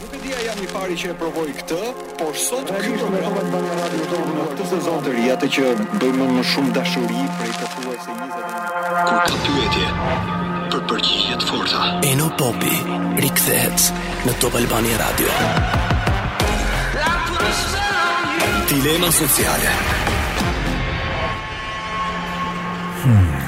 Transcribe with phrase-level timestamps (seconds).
[0.00, 1.76] Nuk e di a jam i pari që e provoj këtë,
[2.20, 5.70] por sot ky program të bën radio tonë në këtë sezon të ri, atë që
[6.02, 9.86] bëjmë më shumë dashuri prej të thuaj se 20 kur ka pyetje
[10.74, 11.80] për të forta.
[12.10, 12.74] Eno Popi
[13.24, 13.88] rikthehet
[14.28, 15.38] në Top Albani Radio.
[18.68, 19.72] Dilema sociale.
[23.00, 23.44] Hmm.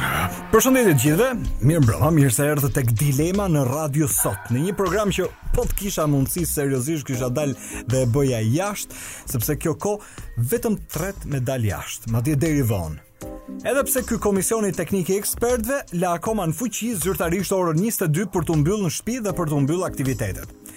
[0.48, 1.26] Përshëndetje të gjithëve.
[1.60, 5.76] Mirë mirë se erdhët tek Dilema në Radio Sot, në një program që po të
[5.76, 8.96] kisha mundësi seriozisht kisha dalë dhe bëja jashtë,
[9.34, 10.24] sepse kjo kohë
[10.54, 13.28] vetëm tret me dal jashtë, madje deri vonë.
[13.68, 18.48] Edhe pse ky komision i teknikë ekspertëve la akoma në fuqi zyrtarisht orën 22 për
[18.48, 20.74] të mbyllur në shtëpi dhe për të mbyllur aktivitetet.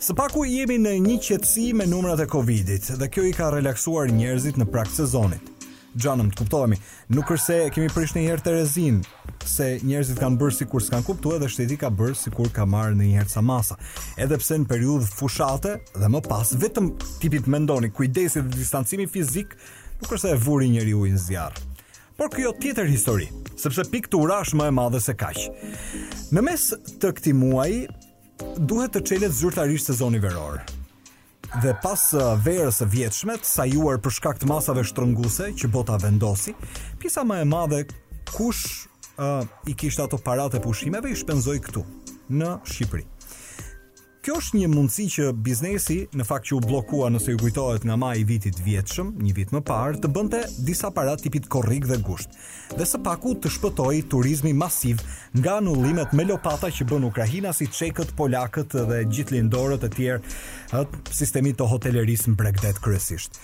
[0.00, 4.08] Së paku jemi në një qetësi me numrat e Covidit dhe kjo i ka relaksuar
[4.16, 5.52] njerëzit në prag sezonit
[5.98, 6.76] gjanëm, të kuptohemi.
[7.14, 9.00] Nuk është se kemi prish një herë të rezin,
[9.46, 12.66] se njerëzit kanë bërë si kur s'kan kuptu edhe shteti ka bërë si kur ka
[12.68, 13.78] marrë një herë sa masa.
[14.20, 19.56] Edhe pse në periudhë fushate dhe më pas, vetëm tipit mendoni, kujdesi dhe distancimi fizik,
[20.02, 21.66] nuk është se e vuri njeri ujnë zjarë.
[22.20, 25.54] Por kjo tjetër histori, sepse piktura është më e madhe se kaqë.
[26.36, 26.66] Në mes
[27.00, 27.72] të këti muaj,
[28.60, 30.60] duhet të qelet zyrtarisht sezoni veror
[31.58, 35.96] dhe pas uh, verës së vjetshme të sajuar për shkak të masave shtrënguese që bota
[36.02, 36.54] vendosi,
[37.02, 37.80] pjesa më e madhe
[38.30, 38.86] kush
[39.18, 41.82] uh, i kishte ato paratë pushimeve i shpenzoi këtu
[42.30, 43.06] në Shqipëri.
[44.20, 47.94] Kjo është një mundësi që biznesi, në fakt që u bllokua nëse ju kujtohet nga
[47.96, 51.86] maji i vitit të vjetshëm, një vit më parë, të bënte disa para tipit korrik
[51.88, 52.34] dhe gusht.
[52.76, 55.00] Dhe së paku të shpëtoi turizmi masiv
[55.40, 60.36] nga anullimet me lopata që bën Ukraina si çekët, polakët dhe gjithë lindorët e tjerë
[60.82, 63.40] atë sistemi të hotelerisë në Bregdet kryesisht.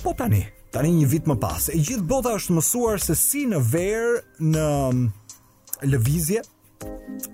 [0.00, 3.60] Po tani, tani një vit më pas, e gjithë bota është mësuar se si në
[3.60, 4.70] verë në
[5.92, 6.46] lëvizje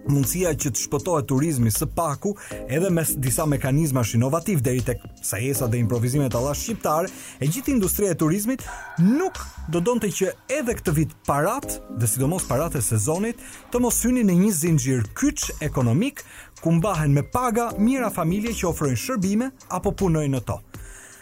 [0.08, 2.30] mundësia që të shpëtohet turizmi së paku
[2.72, 4.94] edhe me disa mekanizma inovativ deri të
[5.26, 7.10] sajesa dhe improvizime të allash shqiptare
[7.42, 8.64] e gjithë industria e turizmit
[9.04, 9.40] nuk
[9.72, 13.40] do donte të që edhe këtë vit parat dhe sidomos parat e sezonit
[13.72, 16.24] të mos yni në një zinxhir kyç ekonomik
[16.62, 20.60] ku mbahen me paga mira familje që ofrojnë shërbime apo punojnë në to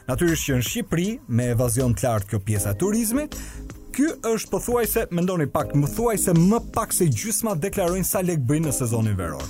[0.02, 3.36] Natyrisht që në Shqipëri, me evazion të lartë kjo pjesa e turizmit,
[3.92, 8.41] Ky është pothuajse, mendoni pak, më thuaj se më pak se gjysma deklarojnë sa lek
[8.48, 9.42] bëjnë në sezonin veror.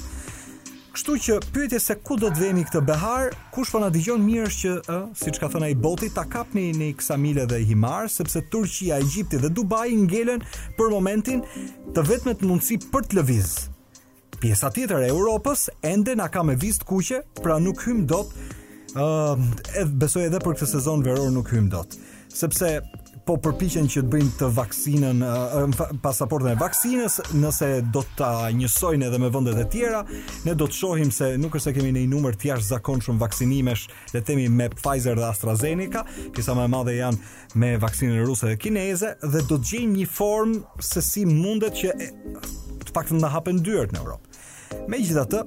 [0.93, 4.49] Kështu që pyetja se ku do të vëni këtë behar, kush po na dëgjon mirë
[4.49, 8.11] është që, ë, siç ka thënë ai Boti, ta kapni në kësa mile dhe himar,
[8.13, 10.43] sepse Turqia, Egjipti dhe Dubai ngelen
[10.79, 11.45] për momentin
[11.95, 13.55] të vetmet mundësi për të lëviz.
[14.43, 18.35] Pjesa tjetër e Europës ende na ka me vizë të kuqe, pra nuk hym dot,
[18.93, 21.95] ë, uh, besoj edhe për këtë sezon veror nuk hym dot,
[22.33, 22.77] sepse
[23.27, 25.23] po përpiqen që të bëjnë të vaksinën
[26.03, 30.01] pasaportën e vaksinës, nëse do ta njësojnë edhe me vendet e tjera,
[30.47, 34.21] ne do të shohim se nuk është se kemi një numër të jashtëzakonshëm vaksinimesh, le
[34.21, 38.51] të themi me Pfizer dhe AstraZeneca, që sa më e madhe janë me vaksinën ruse
[38.51, 42.11] dhe kineze dhe do të gjejmë një formë se si mundet që e,
[42.89, 44.41] të paktën të na hapen dyert në Europë.
[44.91, 45.45] Megjithatë,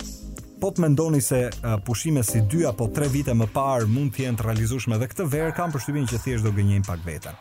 [0.65, 4.23] po të mendoni se uh, pushime si 2 apo 3 vite më parë mund të
[4.23, 7.37] jenë të realizueshme dhe këtë verë kam përshtypjen që thjesht do gënjejm pak veten.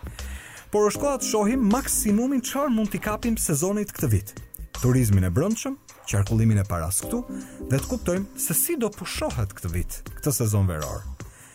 [0.75, 4.35] Por është koha të shohim maksimumin çfarë mund t'i kapim sezonit këtë vit.
[4.77, 5.79] Turizmin e brendshëm,
[6.11, 7.23] qarkullimin e paras këtu
[7.71, 11.07] dhe të kuptojmë se si do pushohet këtë vit, këtë sezon veror.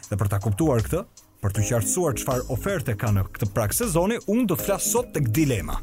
[0.10, 1.04] Dhe për ta kuptuar këtë,
[1.46, 5.14] për të qartësuar çfarë oferte ka në këtë prak sezoni, unë do të flas sot
[5.14, 5.78] tek dilema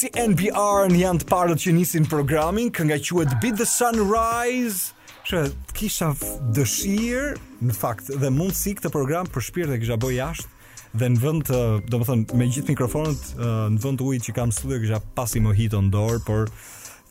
[0.00, 4.94] si NPR në janë të parët që nisin programin, kënga quhet Beat the Sunrise.
[5.28, 5.42] Që
[5.76, 6.06] kisha
[6.56, 10.48] dëshirë në fakt dhe si këtë program për shpirë dhe kisha bëj jashtë
[11.02, 11.58] dhe në vend të,
[11.92, 15.42] do të thënë, me gjithë mikrofonët në vend të ujit që kam studio kisha pasi
[15.44, 16.48] më hitë në dorë, por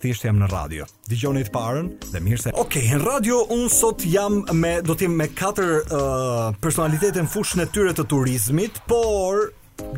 [0.01, 0.87] thjesht jam në radio.
[1.13, 2.53] Dijonit të parën dhe mirë se.
[2.57, 7.31] Okej, okay, në radio unë sot jam me do të me katër uh, personalitete në
[7.35, 9.51] fushën e tyre të turizmit, por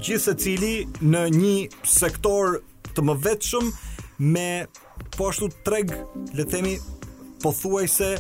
[0.04, 1.56] cili në një
[1.88, 2.60] sektor
[2.96, 3.72] të më vetëshëm
[4.36, 4.48] me
[5.16, 5.94] po ashtu treg,
[6.36, 6.76] le të themi,
[7.42, 8.12] pothuajse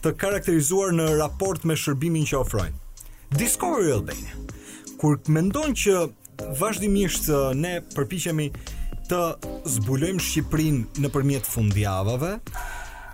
[0.00, 2.78] të karakterizuar në raport me shërbimin që ofrojnë.
[3.40, 4.38] Discovery Albania.
[5.00, 5.98] Kur mendon që
[6.58, 8.48] vazhdimisht uh, ne përpiqemi
[9.10, 9.20] të
[9.74, 12.32] zbulojmë Shqipërinë nëpërmjet fundjavave,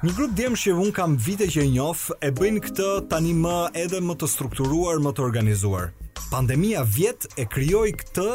[0.05, 3.53] Një grup djemë që unë kam vite që e njof e bëjnë këtë tani më
[3.81, 5.87] edhe më të strukturuar, më të organizuar.
[6.29, 8.27] Pandemia vjet e krijoi këtë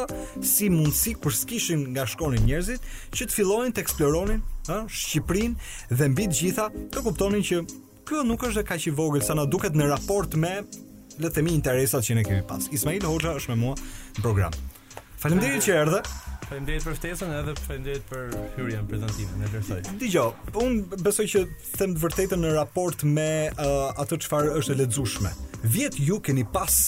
[0.48, 4.42] si mundësi kur s'kishin nga shkonin njerëzit që të fillonin të eksploronin,
[4.74, 7.62] ëh, Shqipërinë dhe mbi të gjitha të kuptonin që
[8.10, 11.54] kjo nuk është kaq i vogël sa na duket në raport me le të themi
[11.60, 12.66] interesat që ne kemi pas.
[12.74, 13.78] Ismail Hoxha është me mua
[14.18, 14.58] në program.
[15.22, 16.02] Faleminderit që erdhe.
[16.52, 19.30] Faleminderit për ftesën edhe faleminderit për hyrjen prezantive.
[19.48, 19.92] e vërtet.
[20.02, 20.74] Dgjoj, un
[21.06, 21.44] besoj që
[21.80, 25.32] them të vërtetën në raport me uh, atë çfarë është e lexueshme.
[25.78, 26.82] Vjet ju keni pas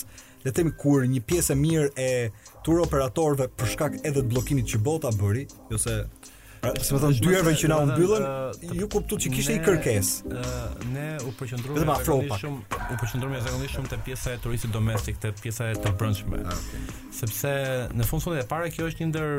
[0.44, 2.10] le të themi kur një pjesë e mirë e
[2.66, 5.96] tur operatorëve për shkak edhe të bllokimit që bota bëri, jo se
[6.64, 8.26] Pra, s'më thon dy herë që na u mbyllën,
[8.80, 10.32] ju kuptot se kishte i kërkesë.
[10.94, 15.20] Ne u përqendruam vetëm afro Shumë u përqendruam jashtëzakonisht shumë te pjesa e turistit domestik,
[15.20, 16.40] te pjesa e të brendshme.
[16.46, 16.84] Ah, Okej.
[17.20, 17.52] Sepse
[18.00, 19.34] në fund fundit e para kjo është një ndër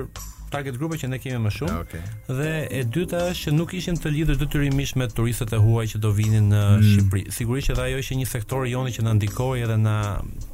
[0.53, 1.73] target grupe që ne kemi më shumë.
[1.73, 2.05] Ah, Okej.
[2.43, 6.03] Dhe e dyta është që nuk ishim të lidhur detyrimisht me turistët e huaj që
[6.05, 6.87] do vinin në hmm.
[6.93, 7.25] Shqipëri.
[7.39, 9.97] Sigurisht që dha ajo ishte një sektor i jonë që na ndikoi edhe na,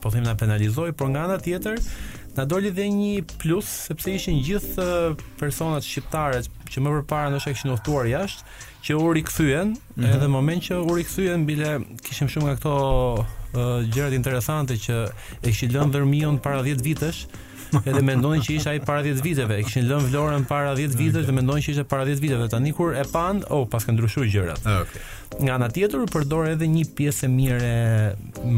[0.01, 1.83] po them na penalizoi, por nga ana tjetër
[2.39, 4.85] Na doli dhe një plus sepse ishin gjithë
[5.41, 6.39] personat shqiptarë
[6.73, 8.49] që më përpara ndoshta kishin udhëtuar jashtë,
[8.87, 10.09] që u rikthyen, mm -hmm.
[10.15, 11.77] edhe në moment që u rikthyen bile
[12.07, 12.75] kishim shumë nga këto
[13.21, 14.95] uh, gjërat interesante që
[15.43, 17.23] e kishin lënë Dërmion para 10 vitesh,
[17.87, 21.21] edhe mendonin që isha ai para 10 viteve, e kishin lënë Florën para 10 vitesh
[21.21, 21.27] okay.
[21.29, 22.49] dhe mendonin që ishte para 10 viteve.
[22.51, 24.59] Tani kur e pan, oh, paske ndryshuar gjërat.
[24.61, 24.87] Okej.
[24.87, 25.03] Okay.
[25.45, 27.75] Nga ana tjetër përdor edhe një pjesë mirë e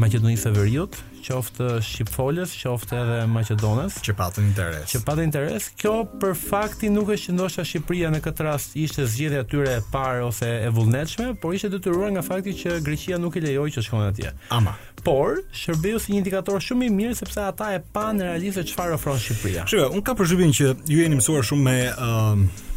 [0.01, 4.87] Maqedonisë së Veriut, qoftë shqipfolës, qoftë edhe maqedones, që patën interes.
[4.91, 5.69] Që patën interes.
[5.79, 9.83] Kjo për fakti nuk është që ndoshta Shqipëria në këtë rast ishte zgjedhja tyre e
[9.93, 13.85] parë ose e vullnetshme, por ishte detyruar nga fakti që Greqia nuk i lejoi që
[13.87, 14.33] shkonin atje.
[14.53, 14.75] Ama.
[15.03, 19.19] Por shërbeu si një indikator shumë i mirë sepse ata e panë realisht çfarë ofron
[19.19, 19.65] Shqipëria.
[19.67, 22.67] Shqipëria, un ka përshtypjen që ju jeni mësuar shumë me ë uh,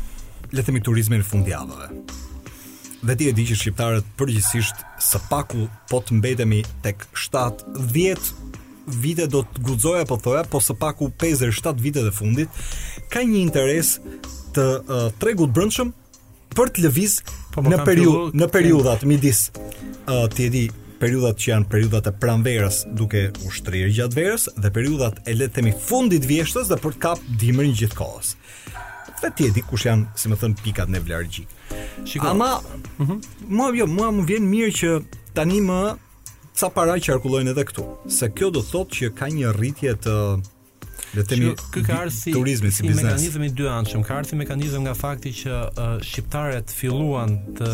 [0.52, 1.90] le të themi turizmin fundjavëve
[3.02, 8.31] dhe ti e di që shqiptarët përgjithsisht së paku po të mbetemi tek 7-10
[9.02, 12.60] vite do të guxoja po thoja, po së paku 57 vite të fundit
[13.12, 13.96] ka një interes
[14.56, 15.90] të uh, tregut brendshëm
[16.56, 17.19] për të lëviz
[17.52, 19.46] po, po në periudhë në periudha të midis.
[20.06, 20.64] Uh, ti e di
[21.02, 25.58] periudhat që janë periudhat e pranverës duke ushtrirë gjatë verës dhe periudhat e le të
[25.58, 28.32] themi fundit vjeshtës dhe për të kapë dimrin gjithkohës
[29.20, 31.48] dhe tjeti kush janë, si më thën, pikat nevralgjik.
[32.06, 32.30] Shikoj.
[32.30, 32.60] Ama,
[33.00, 33.20] mhm.
[33.48, 34.90] Mm jo, mua më mirë që
[35.36, 35.80] tani më
[36.58, 37.86] ca para qarkullojnë edhe këtu.
[38.10, 40.14] Se kjo do thotë që ka një rritje të
[41.16, 42.74] le të themi ky ka ardhur si biznes.
[42.76, 43.04] si, si biznes.
[43.04, 47.70] Mekanizëm i dyanshëm, ka ardhur si mekanizëm nga fakti që uh, shqiptarët filluan të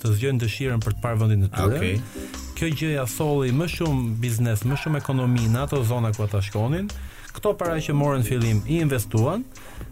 [0.00, 1.76] të zgjojnë dëshirën për të parë vendin e tyre.
[1.76, 1.76] Okej.
[1.76, 2.48] Okay.
[2.56, 6.40] Kjo gjë ja solli më shumë biznes, më shumë ekonomi në ato zona ku ata
[6.44, 6.88] shkonin
[7.34, 9.44] këto para që morën fillim i investuan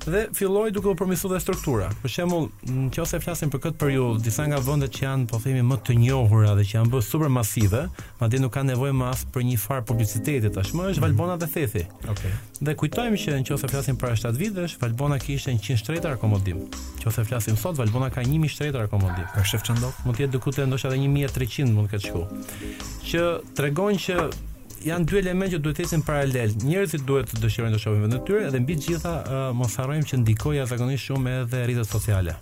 [0.08, 1.88] dhe filloi duke u përmirësuar dhe struktura.
[2.04, 5.78] Për shembull, nëse flasim për këtë periudhë, disa nga vendet që janë po themi më
[5.86, 7.84] të njohura dhe që janë bërë super masive,
[8.20, 11.06] madje nuk kanë nevojë më as për një farë publiciteti tashmë, është mhm.
[11.06, 11.84] Valbona dhe Thethi.
[11.86, 12.12] Okej.
[12.14, 12.36] Okay.
[12.68, 16.64] Dhe kujtojmë që nëse flasim për 7 vitesh, Valbona kishte 100 shtretar akomodim.
[17.04, 19.26] Nëse flasim sot, Valbona ka 1000 shtretar akomodim.
[19.34, 23.10] Ka shef çandok, mund të jetë diku te ndoshta edhe 1300 mund të ketë shku.
[23.12, 23.26] Që
[23.58, 24.24] tregon që
[24.86, 26.54] janë dy elemente që duhet të ecin paralel.
[26.62, 29.14] Njerëzit duhet të dëshirojnë të shohin vendet e tyre dhe mbi të gjitha
[29.60, 32.38] mos harrojmë që ndikojë zakonisht shumë edhe rritet sociale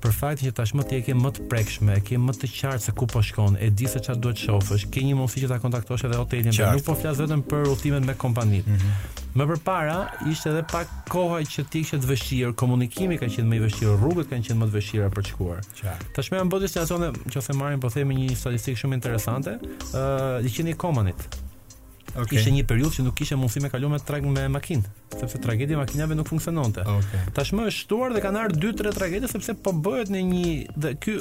[0.00, 2.84] për faktin që tashmë ti e ke më të prekshme, e ke më të qartë
[2.84, 5.58] se ku po shkon, e di se çfarë duhet shofësh, ke një mundësi që ta
[5.62, 8.64] kontaktosh edhe hotelin, por nuk po flas vetëm për udhimet me kompaninë.
[8.66, 9.18] Mm -hmm.
[9.38, 9.98] Më përpara
[10.30, 13.96] ishte edhe pak kohë që ti ishe të vështirë, komunikimi ka qenë më i vështirë,
[14.02, 15.60] rrugët kanë qenë më të vështira për të shkuar.
[16.16, 20.74] Tashmë janë zonë, që nëse marrim po themi një statistikë shumë interesante, ë uh, liçeni
[20.74, 21.20] komanit.
[22.16, 22.38] Okay.
[22.38, 24.82] Ishte një periudhë që nuk kishte mundësi me kalojmë treg me makinë,
[25.20, 26.82] sepse tragjedia e makinave nuk funksiononte.
[26.82, 27.20] Okay.
[27.36, 30.48] Tashmë është shtuar dhe kanë ardhur 2-3 tragjedi sepse po bëhet në një
[30.82, 31.14] dhe ky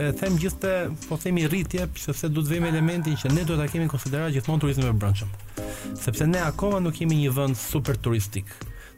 [0.00, 0.72] e them gjithë
[1.06, 4.34] po themi rritje, sepse duhet të vëmë elementin që ne duhet ta kemi në konsiderat
[4.38, 5.36] gjithmonë turizmin e brendshëm.
[6.06, 8.48] Sepse ne akoma nuk kemi një vend super turistik.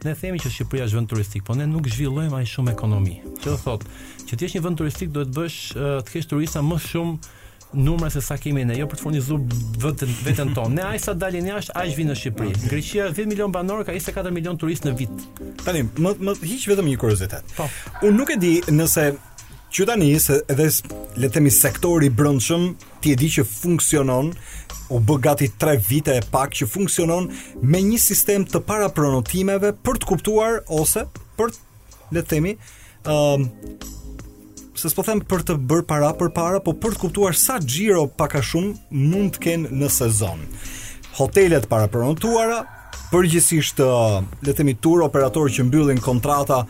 [0.06, 3.20] Ne themi që Shqipëria është vend turistik, po ne nuk zhvillojmë ai shumë ekonomi.
[3.42, 3.84] Ço thot,
[4.26, 7.38] që ti jesh një vend turistik, duhet të bësh të kesh turista më shumë
[7.72, 10.74] numra se sa kemi ne jo për të furnizuar vetën vetën tonë.
[10.76, 12.52] Ne aq sa dalin jashtë, aq vjen në Shqipëri.
[12.54, 12.66] Mm.
[12.70, 15.26] Greqia 10 milion banor ka 24 milion turist në vit.
[15.64, 17.54] Tani, më më hiq vetëm një kuriozitet.
[17.56, 17.68] Po.
[18.06, 19.06] Unë nuk e di nëse
[19.72, 20.66] që tani se edhe
[21.22, 22.68] le të themi sektori i brendshëm
[23.02, 24.32] ti e di që funksionon
[24.92, 27.30] u bë gati 3 vite e pak që funksionon
[27.62, 31.06] me një sistem të para pronotimeve për të kuptuar ose
[31.40, 31.56] për
[32.12, 32.52] le të themi
[33.08, 33.16] ë
[34.82, 38.06] se s'po them për të bërë para për para, po për të kuptuar sa xhiro
[38.18, 38.72] pak a shumë
[39.12, 40.42] mund të kenë në sezon.
[41.20, 42.62] Hotelet para pronotuara,
[43.12, 46.62] përgjithsisht uh, le të themi tur operator që mbyllin kontrata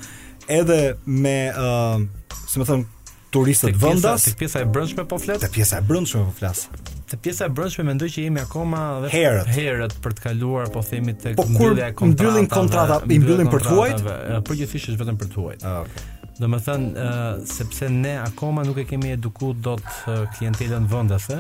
[0.53, 2.85] edhe me ë, uh, si më thon
[3.33, 5.41] turistët të vendas, tek pjesa e brendshme po flet.
[5.41, 6.67] Tek pjesa e brendshme po flas.
[7.09, 10.85] Tek pjesa e brendshme mendoj që jemi akoma dhe herët, herët për të kaluar po
[10.85, 11.95] themi tek po mbyllja e kontratave.
[11.97, 14.11] Po kur mbyllin kontrata, i mbyllin për të huajt,
[14.51, 15.65] përgjithsisht është vetëm për të huajt.
[15.65, 15.79] Okej.
[15.79, 16.19] Ah, okay.
[16.43, 20.89] Do më thënë, uh, sepse ne akoma nuk e kemi eduku do të uh, klientelën
[20.91, 21.37] vëndëse,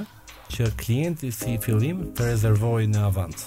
[0.55, 3.43] që klienti si fillim të rezervoj në avant.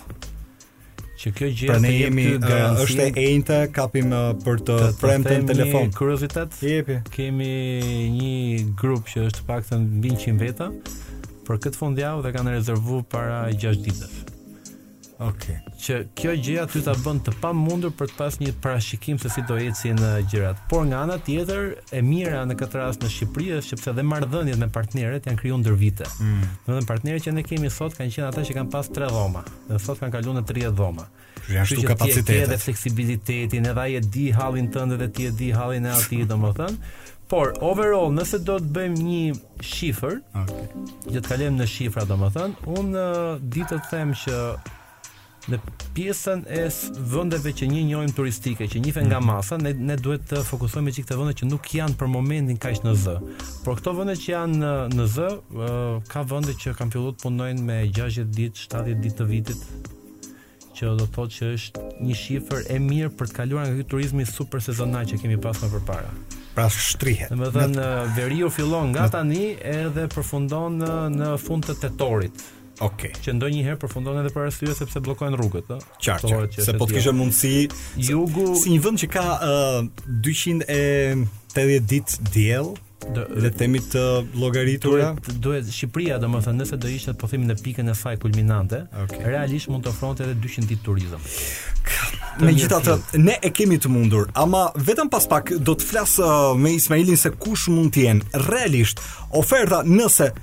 [1.21, 4.11] Që kjo gjë pra ne jemi garancin, është e enjta kapim
[4.43, 5.93] për të, të në telefon.
[5.95, 6.59] Kuriozitet.
[6.67, 6.99] Jepi.
[7.15, 7.47] Kemi
[8.17, 8.35] një
[8.81, 10.67] grup që është paktën mbi 100 veta
[11.47, 14.19] për këtë fundjavë dhe kanë rezervuar para 6 ditësh.
[15.15, 15.55] Okay.
[15.79, 19.43] Që kjo gjë aty ta bën të pamundur për të pasur një parashikim se si
[19.47, 19.99] do ecin
[20.31, 20.59] gjërat.
[20.71, 24.59] Por nga ana tjetër, e mira në këtë rast në Shqipëri është sepse dhe marrëdhëniet
[24.59, 26.07] me partneret janë krijuar ndër vite.
[26.19, 26.43] Mm.
[26.65, 29.79] Domethënë partnerët që ne kemi sot kanë qenë ata që kanë pas 3 dhoma, dhe
[29.87, 31.07] sot kanë kaluar në 30 dhoma.
[31.45, 32.51] Kjo është kapacitetet.
[32.57, 36.27] Kjo fleksibilitetin, edhe ai e di hallin tënd dhe ti e di hallin e atij,
[36.31, 37.03] domethënë.
[37.31, 39.21] Por overall, nëse do të bëjmë një
[39.65, 40.67] shifër, okay.
[41.07, 43.05] Që të kalojmë në shifra, domethënë, unë
[43.55, 44.35] di të them që
[45.51, 45.59] në
[45.95, 46.61] pjesën e
[47.13, 49.29] vendeve që një njohim turistike, që njihen nga mhm.
[49.29, 52.81] masa, ne, ne duhet të fokusohemi çik këto vende që nuk janë për momentin kaq
[52.85, 53.17] në Z.
[53.65, 55.67] Por këto vende që janë në, në Z, uh,
[56.09, 59.93] ka vende që kanë filluar të punojnë me 60 ditë, 70 ditë të vitit
[60.75, 63.85] që do të thotë që është një shifër e mirë për të kaluar nga ky
[63.93, 66.09] turizmi super sezonal që kemi pasur më përpara.
[66.55, 67.31] Pra shtrihet.
[67.31, 67.85] Domethënë
[68.15, 70.75] veriu fillon nga tani edhe përfundon
[71.19, 72.43] në fund të tetorit.
[72.79, 73.11] Okej.
[73.11, 73.21] Okay.
[73.23, 75.81] Që ndonjëherë përfundon edhe para syve sepse bllokojnë rrugët, ë.
[76.03, 76.63] Qartë.
[76.65, 77.53] se po të kishe mundësi
[78.09, 79.77] jugu si një vend që ka uh,
[80.07, 82.73] 280 ditë diell,
[83.15, 84.01] le dhe themi të
[84.33, 85.11] llogaritura.
[85.45, 89.21] Duhet Shqipëria, domethënë, nëse do ishte po themi në pikën e saj kulminante, okay.
[89.29, 91.29] realisht mund të ofronte edhe 200 ditë turizëm.
[92.43, 96.17] Megjithatë, ne e kemi të mundur, ama vetëm pas pak do të flas
[96.59, 98.99] me Ismailin se kush mund të jenë realisht
[99.39, 100.33] oferta nëse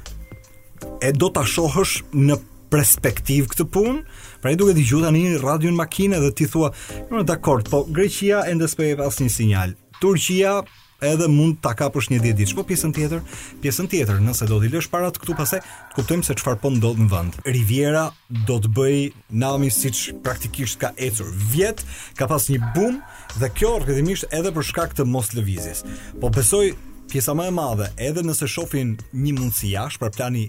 [1.02, 2.36] e do ta shohësh në
[2.72, 4.02] perspektiv këtë punë.
[4.42, 5.82] Pra i duke i gjuta një radion makinë
[6.16, 6.70] makine dhe ti thua,
[7.08, 9.74] në jo, dakor, po Greqia e ndespej e pas një sinjal.
[10.02, 10.56] Turqia
[11.02, 12.50] edhe mund ta kapësh një 10 ditë.
[12.52, 13.20] Shko po, pjesën tjetër,
[13.62, 15.60] pjesën tjetër, nëse do t'i lësh para të këtu pasaj,
[15.90, 17.38] të kuptojmë se çfarë po ndodh në vend.
[17.46, 18.04] Riviera
[18.48, 18.98] do të bëj
[19.44, 21.30] nami siç praktikisht ka ecur.
[21.54, 21.82] Vjet
[22.18, 22.98] ka pas një boom
[23.38, 25.82] dhe kjo rrëdhimisht edhe për shkak të mos lëvizjes.
[26.22, 26.70] Po besoj
[27.12, 30.47] pjesa më e madhe, edhe nëse shohin një mundësi jashtë, pra plani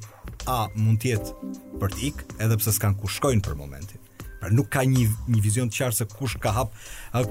[0.48, 4.00] A mund të jetë për të ikë, edhe pse s'kan ku shkojnë për momentin.
[4.42, 5.04] Pra nuk ka një
[5.34, 6.72] një vizion të qartë se kush ka hap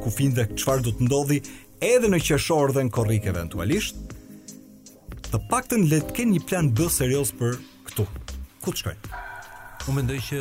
[0.05, 1.39] kufin dhe çfarë do të ndodhi,
[1.93, 3.97] edhe në qeshor dhe në korrik eventualisht.
[5.31, 7.57] Të paktën le të kenë një plan B serioz për
[7.91, 8.07] këtu.
[8.65, 9.15] Ku të shkojnë?
[9.89, 10.41] Unë mendoj që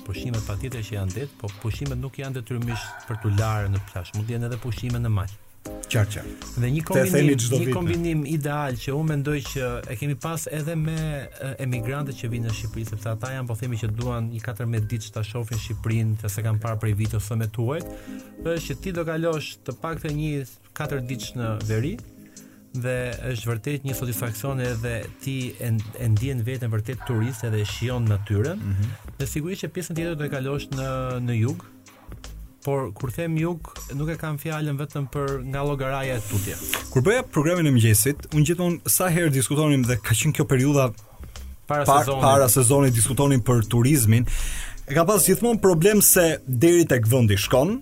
[0.08, 4.14] pushimet patjetër që janë det po pushimet nuk janë detyrimisht për tu larë në plazh
[4.18, 5.48] mund të jenë edhe pushime në mal ë
[5.92, 6.26] Qar, qar.
[6.62, 10.96] Dhe një kombinim, një kombinim ideal që unë mendoj që e kemi pas edhe me
[11.66, 15.10] emigrantët që vinë në Shqipëri, sepse ata janë po themi që duan një 14 ditë
[15.18, 17.80] ta shohin Shqipërinë, të se kanë parë prej vitit ose me tuaj,
[18.44, 20.48] është që ti do kalosh të paktën një
[20.78, 21.96] 4 ditë në veri
[22.86, 22.96] dhe
[23.32, 25.72] është vërtet një satisfaksion edhe ti e
[26.14, 28.62] ndjen veten vërtet turist edhe e shijon natyrën.
[28.62, 29.12] Mm -hmm.
[29.20, 30.88] Dhe sigurisht që pjesën tjetër do e kalosh në
[31.28, 31.66] në jug,
[32.66, 33.60] por kur them jug,
[33.96, 36.56] nuk e kam fjalën vetëm për nga llogaraja e tutje.
[36.92, 40.90] Kur bëja programin e mëngjesit, unë gjithmonë sa herë diskutonim dhe ka qenë kjo periudha
[41.70, 42.24] para pak, sezonit.
[42.24, 44.28] Para sezonit diskutonin për turizmin.
[44.90, 47.78] E ka pas gjithmonë problem se deri tek vendi shkon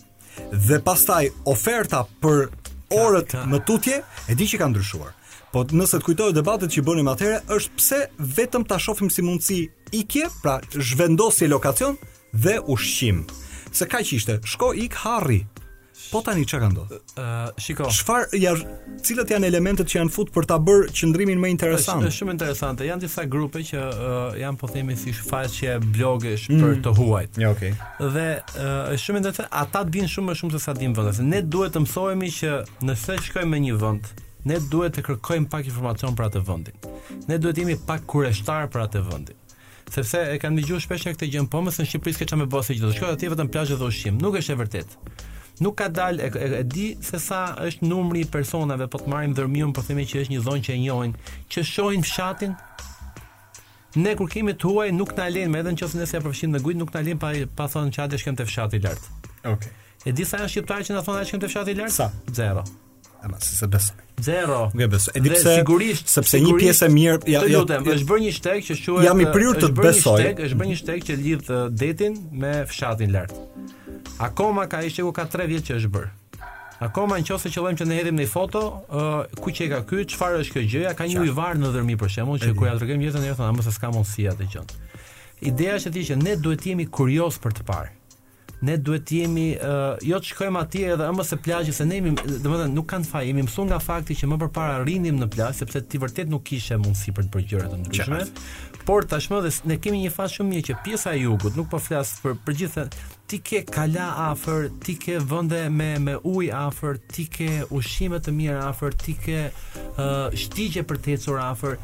[0.54, 2.50] dhe pastaj oferta për
[2.94, 3.48] orët ka, ka.
[3.50, 5.14] më tutje e di që ka ndryshuar.
[5.52, 8.00] Po nëse të kujtohet debatet që bënim atëherë, është pse
[8.38, 9.60] vetëm ta shohim si mundësi
[9.96, 11.96] ikje, pra zhvendosje lokacion
[12.36, 13.24] dhe ushqim.
[13.78, 15.46] Se ka që ishte, shko ik harri
[16.08, 17.00] Po tani çka ka ndodhur?
[17.20, 17.88] uh, shiko.
[17.92, 18.52] Çfar ja,
[19.04, 22.06] cilët janë elementet që janë fut për ta bërë qendrimin më interesant?
[22.06, 22.86] Është shumë interesante.
[22.88, 26.62] Janë disa grupe që uh, janë po themi si faqe blogesh mm.
[26.62, 27.40] për të huajt.
[27.44, 27.74] Jo, okay.
[28.14, 31.20] Dhe është uh, shumë interesante, ata dinë shumë më shumë se sa dinë vendet.
[31.34, 32.54] Ne duhet të mësojmi që
[32.88, 34.14] nëse shkojmë në një vend,
[34.54, 36.88] ne duhet të kërkojmë pak informacion për atë vendin.
[37.28, 39.44] Ne duhet të jemi pak kureshtar për atë vendin
[39.94, 42.76] sepse e kanë dëgjuar shpesh këtë gjë, po mëson në Shqipëri se çfarë më bëhet
[42.76, 42.92] gjithë.
[42.98, 44.20] Shkoj atje vetëm plazhe dhe ushqim.
[44.22, 45.12] Nuk është e vërtetë.
[45.64, 49.12] Nuk ka dalë e, e, e di se sa është numri i personave po të
[49.14, 51.14] marrim dërmiun po themi që është një zonë që e njohin,
[51.54, 52.54] që shohin fshatin.
[53.98, 56.82] Ne kur kemi të huaj nuk na lejnë, edhe nëse ne sa përfshim në gujt
[56.82, 59.08] nuk na lejnë pa pa thonë çfarë dëshkem të fshati i lart.
[59.40, 59.56] Okej.
[59.56, 59.78] Okay.
[60.08, 61.98] E di sa janë shqiptarë që na thonë dëshkem të fshati i lart?
[61.98, 62.12] Sa?
[63.24, 63.96] ama se se besoj.
[64.22, 64.66] Zero.
[64.74, 65.12] Nuk e besoj.
[65.16, 68.34] Edi pse sigurisht sepse një pjesë e mirë ja të lutem, ja, është bërë një
[68.38, 70.20] shteg që quhet Jam i prirur të të besoj.
[70.24, 73.36] Shteg, është bërë një shteg që lidh uh, detin me fshatin lart.
[74.28, 76.10] Akoma ka ishte ku ka 3 vjet që është bërë.
[76.88, 79.70] Akoma në qofë se që dojmë që ne hedhim në foto, uh, ku që e
[79.72, 82.74] ka kytë, qëfar është kjo gjëja, ka një uivarë në dhërmi për shemë, që kërja
[82.78, 85.00] të rëgjëm gjithë në njërë, thënë, amë s'ka mundësia të gjënë.
[85.52, 87.90] Ideja që ti që ne duhet jemi kurios për të parë
[88.66, 92.00] ne duhet të jemi uh, jo të shkojmë atje edhe ëmë se plazhi se ne
[92.00, 95.60] jemi, domethënë nuk kanë faj, jemi mësuar nga fakti që më përpara rrinim në plaz
[95.62, 98.24] sepse ti vërtet nuk kishe mundësi për të bërë gjëra të ndryshme.
[98.88, 101.82] Por tashmë dhe ne kemi një fazë shumë mirë që pjesa e jugut nuk po
[101.84, 102.88] flas për për gjithë
[103.30, 108.34] ti ke kala afër, ti ke vende me me ujë afër, ti ke ushqime të
[108.34, 111.78] mira afër, ti ke uh, shtigje për të ecur afër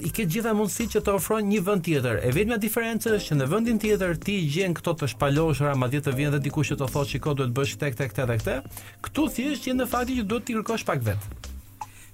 [0.00, 2.20] i ke gjitha mundësi që të ofrojnë një vend tjetër.
[2.24, 6.14] E vetmja diferencë është që në vendin tjetër ti gjen këto të shpaloshura, madje të
[6.16, 8.80] vjen edhe dikush që të thotë shiko duhet të bësh tek tek tek tek.
[9.04, 11.50] Ktu thjesht që në fakti që duhet të kërkosh pak vet.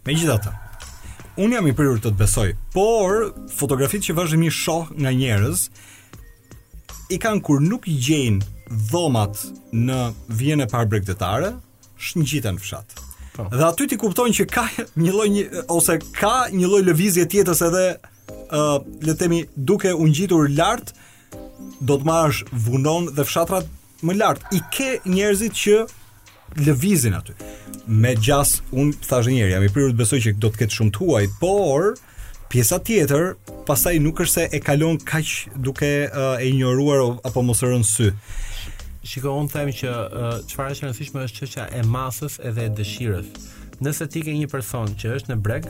[0.09, 0.53] Megjithatë,
[1.45, 5.69] un jam i prirur të të besoj, por fotografitë që vazhdimisht shoh nga njerëz
[7.15, 10.01] i kanë kur nuk gjejnë dhomat në
[10.41, 11.53] vjen e parë bregdetare,
[11.99, 13.05] shngjiten fshat.
[13.39, 13.47] Po.
[13.55, 14.65] Dhe aty ti kuptojnë që ka
[14.99, 15.29] një lloj
[15.71, 20.49] ose ka një lloj lëvizje tjetër edhe ë uh, le të themi duke u ngjitur
[20.59, 20.91] lart
[21.87, 23.69] do të marrësh vunon dhe fshatrat
[24.09, 24.43] më lart.
[24.59, 25.77] I ke njerëzit që
[26.67, 27.37] lëvizin aty.
[27.87, 30.95] Me gjas un thashë njëri, jam i prirur të besoj që do të ketë shumë
[30.99, 31.93] tuaj, por
[32.51, 33.37] pjesa tjetër
[33.69, 37.87] pastaj nuk është se e kalon kaq duke uh, e injoruar apo mos e rën
[37.87, 38.11] sy.
[39.09, 39.91] Shiko, unë them që
[40.51, 43.29] çfarë uh, është e rëndësishme është çështja e masës edhe e dëshirës.
[43.87, 45.69] Nëse ti ke një person që është në breg,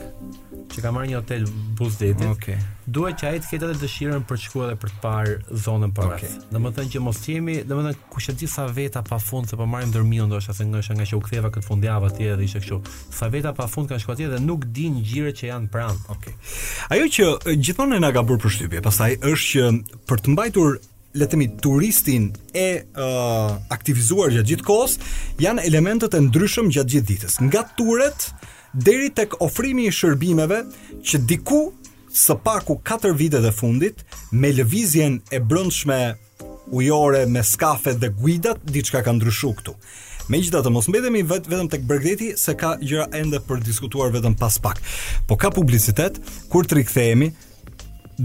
[0.73, 1.45] që ka marrë një hotel
[1.77, 2.57] buzdetit, okay.
[2.97, 5.93] duhet që ai të ketë edhe dëshirën për të shkuar dhe për të parë zonën
[5.95, 6.17] para.
[6.17, 6.33] Okay.
[6.51, 10.27] Domethënë që mos kemi, domethënë kush e di sa veta pafund se po marrim dërmiu
[10.27, 12.81] ndoshta se ngjësha nga që u ktheva këtë fundjavë atje dhe ishte kështu.
[13.21, 15.99] Sa veta pafund kanë shkuar atje dhe nuk dinë gjërat që janë pranë.
[16.17, 16.35] Okej.
[16.35, 16.99] Okay.
[16.99, 20.81] Ajo që gjithmonë na ka bërë përshtypje, pastaj është që për të mbajtur
[21.17, 22.67] le të themi turistin e
[23.01, 24.97] uh, aktivizuar gjatë gjithë kohës
[25.41, 27.37] janë elementet e ndryshëm gjatë gjithë ditës.
[27.47, 28.27] Nga turet
[28.85, 30.63] deri tek ofrimi i shërbimeve
[31.01, 31.63] që diku
[32.13, 35.99] së paku 4 vite të fundit me lëvizjen e brendshme
[36.77, 39.73] ujore me skafe dhe guidat diçka ka ndryshuar këtu.
[40.29, 44.77] Megjithatë mos mbetemi vetëm tek Bregdeti se ka gjëra ende për diskutuar vetëm pas pak.
[45.25, 46.19] Po ka publicitet
[46.53, 47.31] kur të rikthehemi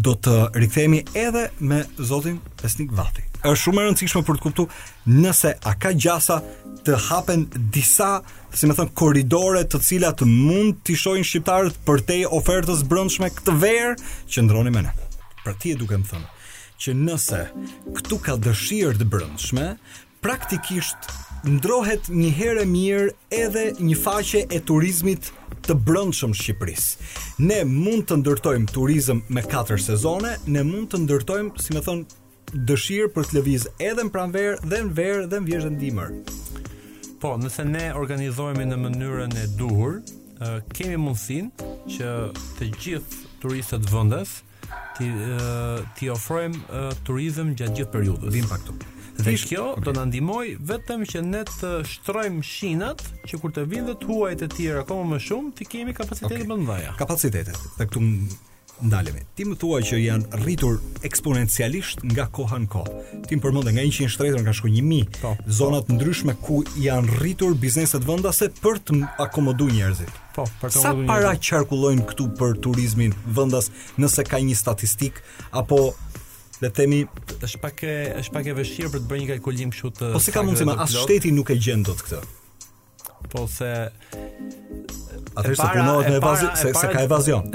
[0.02, 3.22] do të rikthehemi edhe me zotin Pesnik Vati.
[3.44, 6.38] Është shumë e rëndësishme për të kuptuar nëse a ka gjasa
[6.84, 8.08] të hapen disa,
[8.52, 13.56] si më thon, korridore të cilat mund t'i shohin shqiptarët për te ofertës brendshme këtë
[13.60, 13.98] verë
[14.32, 14.94] që ndroni me ne.
[15.44, 16.32] Pra ti e duke më thënë
[16.84, 17.42] që nëse
[18.00, 19.68] këtu ka dëshirë të brendshme,
[20.24, 21.08] praktikisht
[21.44, 25.30] ndrohet një herë mirë edhe një faqe e turizmit
[25.68, 26.84] të brëndshëm Shqipëris.
[27.46, 32.20] Ne mund të ndërtojmë turizm me 4 sezone, ne mund të ndërtojmë, si me thonë,
[32.68, 36.12] dëshirë për të lëviz edhe në pranverë, dhe në verë, dhe në vjezhën dimër.
[37.22, 39.98] Po, nëse ne organizojme në mënyrën e duhur,
[40.76, 41.50] kemi mundësin
[41.94, 42.12] që
[42.58, 44.36] të gjithë turistët vëndës,
[44.98, 45.08] ti
[45.98, 46.60] ti ofrojm
[47.08, 48.34] turizëm gjatë gjithë periudhës.
[48.36, 48.93] Vim pak këtu.
[49.18, 49.84] Dhe Ishtë, kjo okay.
[49.86, 54.42] do na ndihmoj vetëm që ne të shtrojmë shinat që kur të vinë të huajt
[54.42, 56.48] e tjerë akoma më shumë, të kemi kapacitetet okay.
[56.50, 56.94] më ndaja.
[56.98, 57.60] Kapacitetet.
[57.78, 58.02] Dhe këtu
[58.90, 59.20] ndalemi.
[59.38, 63.02] Ti më thua që janë rritur eksponencialisht nga koha në kohë.
[63.30, 64.72] Ti më përmendë nga 100 shtretë nga shko
[65.20, 65.96] po, 1000 zona të po.
[66.00, 68.98] ndryshme ku janë rritur bizneset vendase për të
[69.28, 70.10] akomoduar njerëzit.
[70.34, 73.70] Po, për të Sa para qarkullojnë këtu për turizmin vendas
[74.02, 75.22] nëse ka një statistik
[75.54, 75.92] apo
[76.64, 77.00] le të themi
[77.44, 80.22] është pak e, është pak e vështirë për të bërë një kalkulim kështu të Po
[80.24, 82.22] se ka mundësi më as shteti nuk e gjen dot këtë.
[83.32, 83.70] Po se
[85.34, 87.48] Atëherë se punohet në evazion, se, se ka evazion.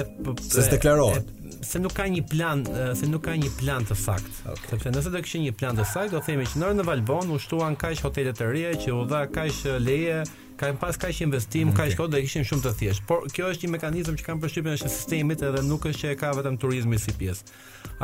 [0.44, 1.30] Se deklarohet
[1.62, 2.62] se nuk ka një plan,
[2.96, 4.44] se nuk ka një plan të sakt.
[4.48, 4.72] Okay.
[4.74, 7.34] Sepse nëse do të kishte një plan të sakt, do themi që në Orlando Valbon
[7.36, 10.22] u shtuan kaq hotele të reja që u dha kaq leje,
[10.60, 11.92] ka pas kaq investim, okay.
[11.92, 13.08] kaq kohë do të kishin shumë të thjeshtë.
[13.10, 16.20] Por kjo është një mekanizëm që kanë përshtypën është sistemit edhe nuk është që e
[16.24, 17.56] ka vetëm turizmi si pjesë.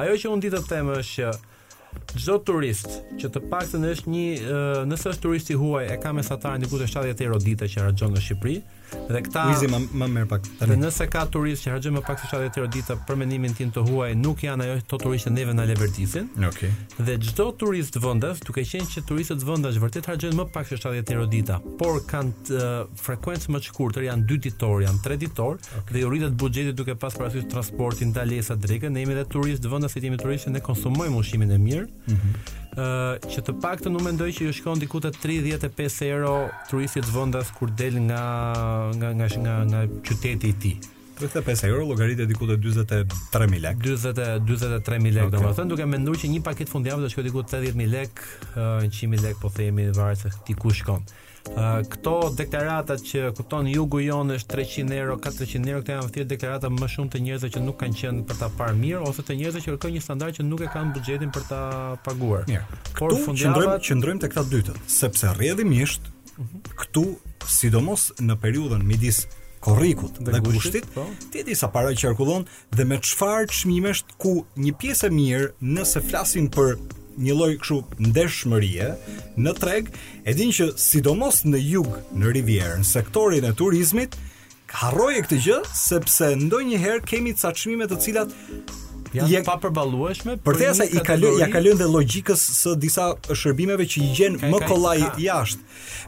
[0.03, 1.33] Ajo që unë di të them është që
[2.19, 6.79] çdo turist që të paktën është një nëse është turisti huaj e ka mesatar diku
[6.83, 8.57] 70 euro ditë që harxhon në Shqipëri,
[9.09, 10.45] Dhe këta Luizi më më merr pak.
[10.61, 13.71] Dhe nëse ka turist që harxhojnë më pak se çfarë tjerë ditë për mendimin tim
[13.75, 16.29] të huaj, nuk janë ajo to turistë neve na lëvërtisin.
[16.49, 16.71] Okej.
[16.71, 17.05] Okay.
[17.07, 21.03] Dhe çdo turist vendas, duke qenë që turistët vendas vërtet harxhojnë më pak se çfarë
[21.11, 22.67] tjerë ditë, por kanë të
[23.05, 25.87] frekuencë më të shkurtër, janë 2 ditor, janë 3 ditor, okay.
[25.95, 29.97] dhe ju rritet buxheti duke pas parasysh transportin, dalesa, drekën, ne jemi edhe turist vendas,
[30.01, 31.87] jemi turistë ne konsumojmë ushqimin e mirë.
[32.09, 32.35] Mhm.
[32.35, 37.05] Mm që të pak të nuk mendoj që ju shkon diku të 35 euro të
[37.11, 38.23] vëndas kur del nga,
[38.99, 40.73] nga, nga, nga, nga qyteti ti.
[41.19, 43.79] 35 euro llogaritë diku te 43000 lekë.
[43.79, 45.53] 40 43000 lekë, okay.
[45.55, 48.25] thënë duke menduar që një paketë fundjavë do shkojë diku 80000 lekë,
[48.91, 51.05] 100000 lek po themi varet se ti ku shkon
[51.53, 56.71] këto deklaratat që kupton jugu jon është 300 euro, 400 euro, këto janë thjesht deklarata
[56.73, 59.61] më shumë të njerëzve që nuk kanë qenë për ta parë mirë ose të njerëzve
[59.61, 61.59] që kërkojnë një standard që nuk e kanë buxhetin për ta
[62.05, 62.43] paguar.
[62.49, 62.65] Mirë.
[62.97, 66.59] Por fundjavat qëndrojmë qëndrojmë tek ta dytën, sepse rrjedhimisht uh -huh.
[66.81, 67.05] këtu
[67.47, 69.27] sidomos në periudhën midis
[69.59, 71.05] korrikut dhe, dhe gushtit, po.
[71.31, 75.99] ti di sa para qarkullon dhe me çfarë çmimesh ku një pjesë e mirë nëse
[76.09, 76.77] flasin për
[77.23, 77.77] një lloj kështu
[78.09, 78.89] ndeshmërie
[79.45, 79.91] në treg,
[80.27, 84.17] e din që sidomos në jug, në Rivierë, në sektorin e turizmit,
[84.75, 88.33] e këtë gjë sepse ndonjëherë kemi të çmime të cilat
[89.15, 93.85] janë pa përballueshme për të sa i kalon ja kalon dhe logjikës së disa shërbimeve
[93.93, 95.61] që i gjen më kollaj jashtë.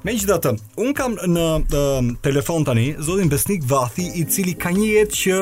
[0.10, 1.84] Megjithatë, un kam në të,
[2.26, 5.40] telefon tani zotin Besnik Vathi i cili ka një jetë që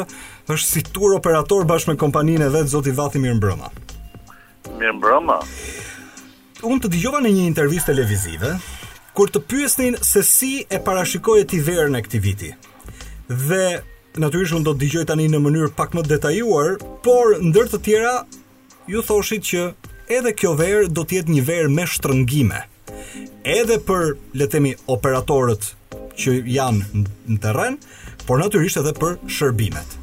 [0.53, 3.73] është si tur operator bashkë me kompaninë e vet zoti Vathi mirëmbrëma.
[4.79, 5.37] Mirë mbrëma.
[6.65, 8.51] Unë të dëgjova në një intervistë televizive
[9.15, 12.49] kur të pyesnin se si e parashikoje ti verën në këti viti.
[13.29, 13.63] Dhe
[14.19, 18.15] natyrisht unë do të dëgjoj tani në mënyrë pak më detajuar, por ndër të tjera
[18.91, 19.61] ju thoshit që
[20.19, 22.63] edhe kjo verë do të jetë një verë me shtrëngime.
[23.55, 25.71] Edhe për le të themi operatorët
[26.19, 27.79] që janë në terren,
[28.27, 29.95] por natyrisht edhe për shërbimet.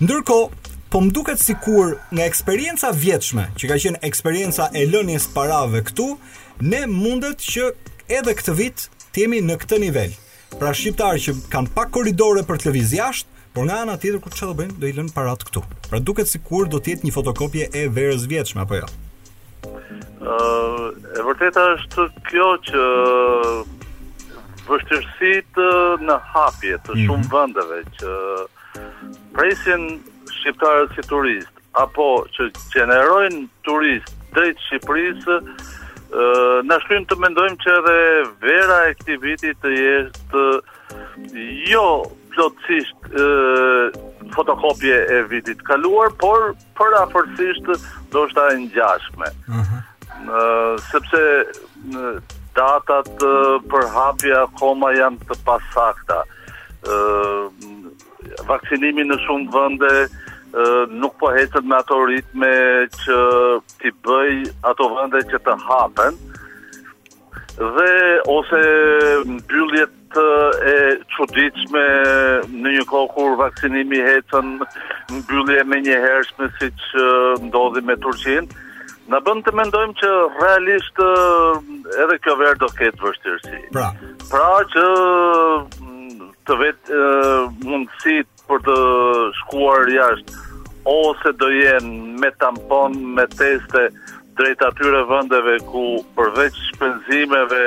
[0.00, 5.80] Ndërkohë, po më duket sikur nga eksperjenca vjetshme, që ka qenë eksperjenca e lënies parave
[5.88, 6.12] këtu,
[6.62, 7.72] ne mundet që
[8.18, 10.14] edhe këtë vit të jemi në këtë nivel.
[10.60, 14.30] Pra shqiptarë që kanë pak korridore për të lëviz jashtë, por nga ana tjetër ku
[14.30, 15.64] çfarë do bëjnë, do i lënë parat këtu.
[15.90, 18.86] Pra duket sikur do të jetë një fotokopje e verës vjetshme apo jo.
[18.86, 18.94] Ja?
[20.26, 22.84] Uh, e vërteta është kjo që
[24.66, 25.58] vështirësit
[26.06, 27.06] në hapje të mhm.
[27.06, 28.14] shumë vëndeve që
[29.36, 29.90] presin
[30.46, 35.38] shqiptarët si turist, apo që gjenerojnë turist drejtë Shqipërisë,
[36.68, 37.96] në shkrim të mendojmë që edhe
[38.46, 40.44] vera e këti vitit të jeshtë
[41.72, 41.84] jo
[42.30, 43.10] plotësisht
[44.36, 47.70] fotokopje e vitit kaluar, por për afërsisht
[48.14, 49.62] do shta e njashme Uh mhm.
[49.66, 50.80] -huh.
[50.80, 51.20] Sepse
[52.56, 53.10] datat
[53.70, 56.22] për hapja koma janë të pasakta.
[58.48, 59.92] Vaksinimi në shumë vënde,
[61.00, 62.50] nuk po hecet me ato ritme
[63.04, 63.16] që
[63.82, 64.36] ti bëj
[64.70, 66.16] ato vende që të hapen
[67.56, 67.92] dhe
[68.36, 68.62] ose
[69.34, 70.74] mbylljet e
[71.12, 71.84] çuditshme
[72.52, 74.52] në një kohë kur vaksinimi hecën
[75.18, 76.86] mbyllje me një hershme siç
[77.48, 78.64] ndodhi me Turqinë
[79.06, 80.96] Në bënd të mendojmë që realisht
[82.04, 83.60] edhe kjo verë do ketë vështirësi.
[83.76, 83.92] Pra,
[84.32, 84.82] pra që
[86.48, 87.02] të vetë
[87.68, 88.74] mundësit për të
[89.40, 90.44] shkuar jashtë
[90.90, 93.86] ose do jenë me tampon, me teste
[94.38, 95.86] drejt atyre vëndeve ku
[96.18, 97.62] përveç shpenzimeve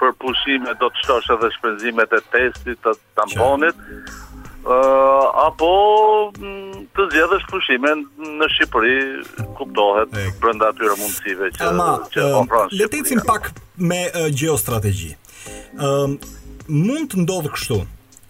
[0.00, 5.68] për pushime do të shtosh edhe shpenzimet e testit të tamponit, uh, apo
[6.40, 8.96] mm, të zjedhësh pushime në Shqipëri
[9.60, 10.24] kuptohet e...
[10.42, 12.82] brënda atyre mundësive që, Ama, që uh, um, ofronë Shqipëri.
[12.82, 15.12] Letecim pak me uh, geostrategji.
[15.76, 16.16] Uh,
[16.70, 17.82] mund të ndodhë kështu,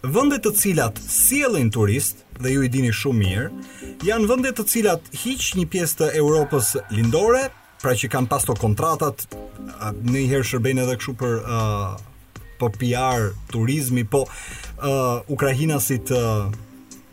[0.08, 3.48] vëndet të cilat sielin turist dhe ju i dini shumë mirë,
[4.08, 7.48] janë vëndet të cilat hiq një pjesë të Europës lindore,
[7.80, 9.26] pra që kanë pasto kontratat,
[10.00, 12.00] në i herë shërbejnë edhe këshu për uh,
[12.60, 16.50] po PR, turizmi, po uh, Ukrahina si të uh,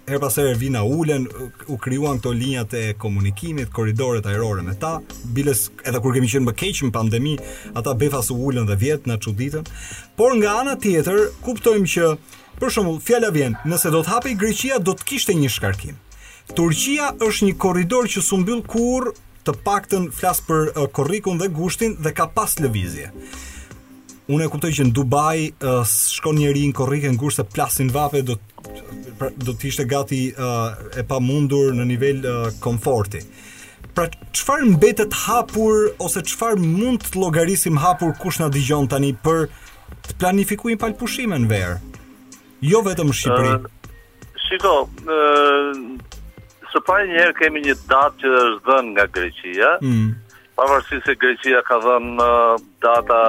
[0.07, 1.25] her pasere vina ulen,
[1.67, 4.97] u kryuan këto linjat e komunikimit, koridoret aerore me ta,
[5.35, 7.33] biles, edhe kur kemi qenë më keqëm pandemi,
[7.75, 9.67] ata befas u ulen dhe vjetë në ditën.
[10.15, 12.13] por nga anë tjetër, kuptojmë që
[12.57, 15.97] Për shembull, fjala vjen, nëse do të hapej Greqia do të kishte një shkarkim.
[16.57, 19.11] Turqia është një korridor që s'u mbyll kur,
[19.45, 23.11] të paktën flas për uh, korrikun dhe gushtin dhe ka pas lëvizje.
[24.33, 28.39] Unë e kuptoj që në Dubai uh, shkon njëri në korrikën gushtë plasin vape do
[28.41, 28.73] të
[29.19, 33.21] pra, do të ishte gati uh, e pamundur në nivel uh, komforti.
[33.93, 39.45] Pra çfarë mbetet hapur ose çfarë mund të llogarisim hapur kush na dëgjon tani për
[40.09, 41.77] të planifikojmë pal në verë
[42.65, 43.55] jo vetëm Shqipëri.
[43.61, 50.07] Uh, shiko, uh, së pari njëherë kemi një datë që është dhënë nga Greqia, mm.
[50.59, 53.19] pavarësi se Greqia ka dhënë uh, data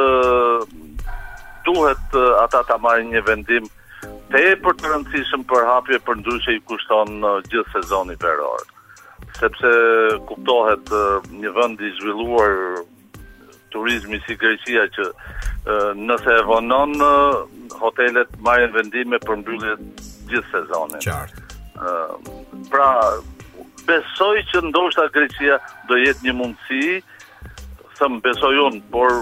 [1.65, 3.67] duhet uh, ata ta marrin një vendim
[4.29, 8.67] te për të rëndësishëm për hapje për ndryshe i kushton uh, gjithë sezonit verorë
[9.39, 9.71] sepse
[10.27, 12.55] kuptohet uh, një vend i zhvilluar
[13.73, 17.43] turizmi si Greqia që uh, nëse e vonon uh,
[17.81, 19.75] hotelet marrin vendime për e
[20.29, 21.03] gjithë sezonin.
[21.05, 21.45] Qartë.
[21.79, 22.15] Uh,
[22.71, 22.89] pra
[23.87, 26.99] besoj që ndoshta Greqia do jetë një mundësi,
[27.99, 29.21] them besoj un, por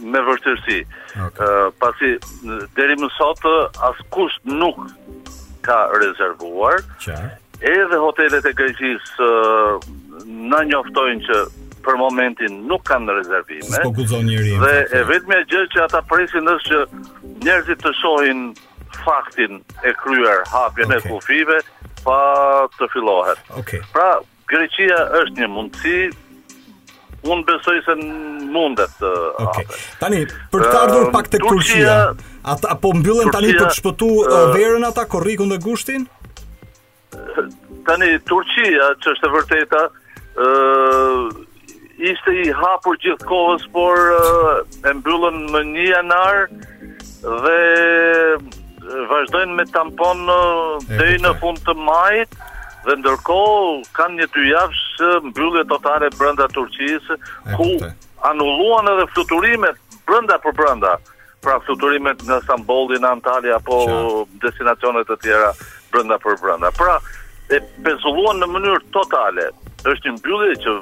[0.00, 0.80] me vërtetësi.
[1.28, 1.40] Okay.
[1.40, 2.14] Uh, pasi
[2.78, 3.44] deri më sot
[3.88, 4.78] askush nuk
[5.66, 6.80] ka rezervuar.
[7.02, 9.08] Qartë edhe hotelet e Greqis
[10.28, 11.38] në njoftojnë që
[11.84, 13.80] për momentin nuk kanë rezervime.
[13.82, 15.48] Po Dhe e vetmja ja.
[15.50, 16.80] gjë që ata presin është që
[17.46, 18.44] njerëzit të shohin
[19.04, 20.98] faktin e kryer hapjen okay.
[20.98, 21.60] e kufive
[22.04, 22.18] pa
[22.78, 23.42] të fillohet.
[23.62, 23.82] Okay.
[23.94, 24.18] Pra,
[24.50, 25.98] Greqia është një mundësi
[27.26, 27.94] Unë besoj se
[28.54, 29.08] mundet të
[29.42, 29.64] okay.
[29.98, 30.20] Tani,
[30.52, 31.96] për të ardhur pak të Turqia, Turqia
[32.52, 36.06] ata, Apo mbyllen Turqia, tani për të shpëtu uh, verën ata, korrikun dhe gushtin?
[37.86, 41.38] tani Turqia që është e vërteta ë uh,
[42.10, 46.42] ishte i hapur gjithkohës por uh, e mbyllën në 1 janar
[47.22, 47.56] dhe
[49.10, 50.20] vazhdojnë me tampon
[50.88, 52.36] deri në fund të majit
[52.86, 54.84] dhe ndërkohë kanë një dy javsh
[55.32, 57.18] mbyllje totale brenda Turqisë
[57.56, 57.70] ku
[58.30, 60.94] anulluan edhe fluturimet brenda për brenda
[61.44, 65.50] pra fluturimet nga Stambolli në Antalya apo destinacionet destinacionet e tjera
[65.92, 66.70] brenda për brenda.
[66.78, 66.98] Pra,
[67.52, 69.48] e pezulluan në mënyrë totale.
[69.86, 70.72] Është një mbyllit që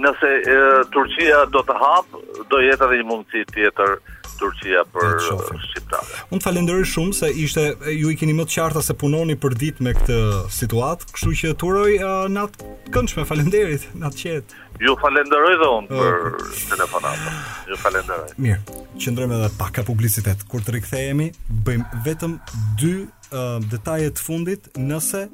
[0.00, 0.56] Nëse e,
[0.94, 2.16] Turqia do të hap,
[2.50, 3.96] do jetë edhe një mundësi tjetër.
[4.36, 5.16] Turqia për
[5.64, 6.16] shqiptarë.
[6.34, 7.64] Unë falenderoj shumë se ishte
[7.96, 10.16] ju i keni më të qarta se punoni për ditë me këtë
[10.58, 12.56] situatë, kështu që turoj uh, nat
[12.94, 14.62] këndshme falënderit, nat qetë.
[14.84, 16.56] Ju falenderoj dhe unë për okay.
[16.74, 17.36] telefonatën.
[17.70, 18.32] Ju falenderoj.
[18.44, 20.44] Mirë, qëndrojmë edhe pak publicitet.
[20.52, 21.30] Kur të rikthehemi,
[21.66, 22.36] bëjmë vetëm
[22.82, 25.26] dy uh, detajet të fundit nëse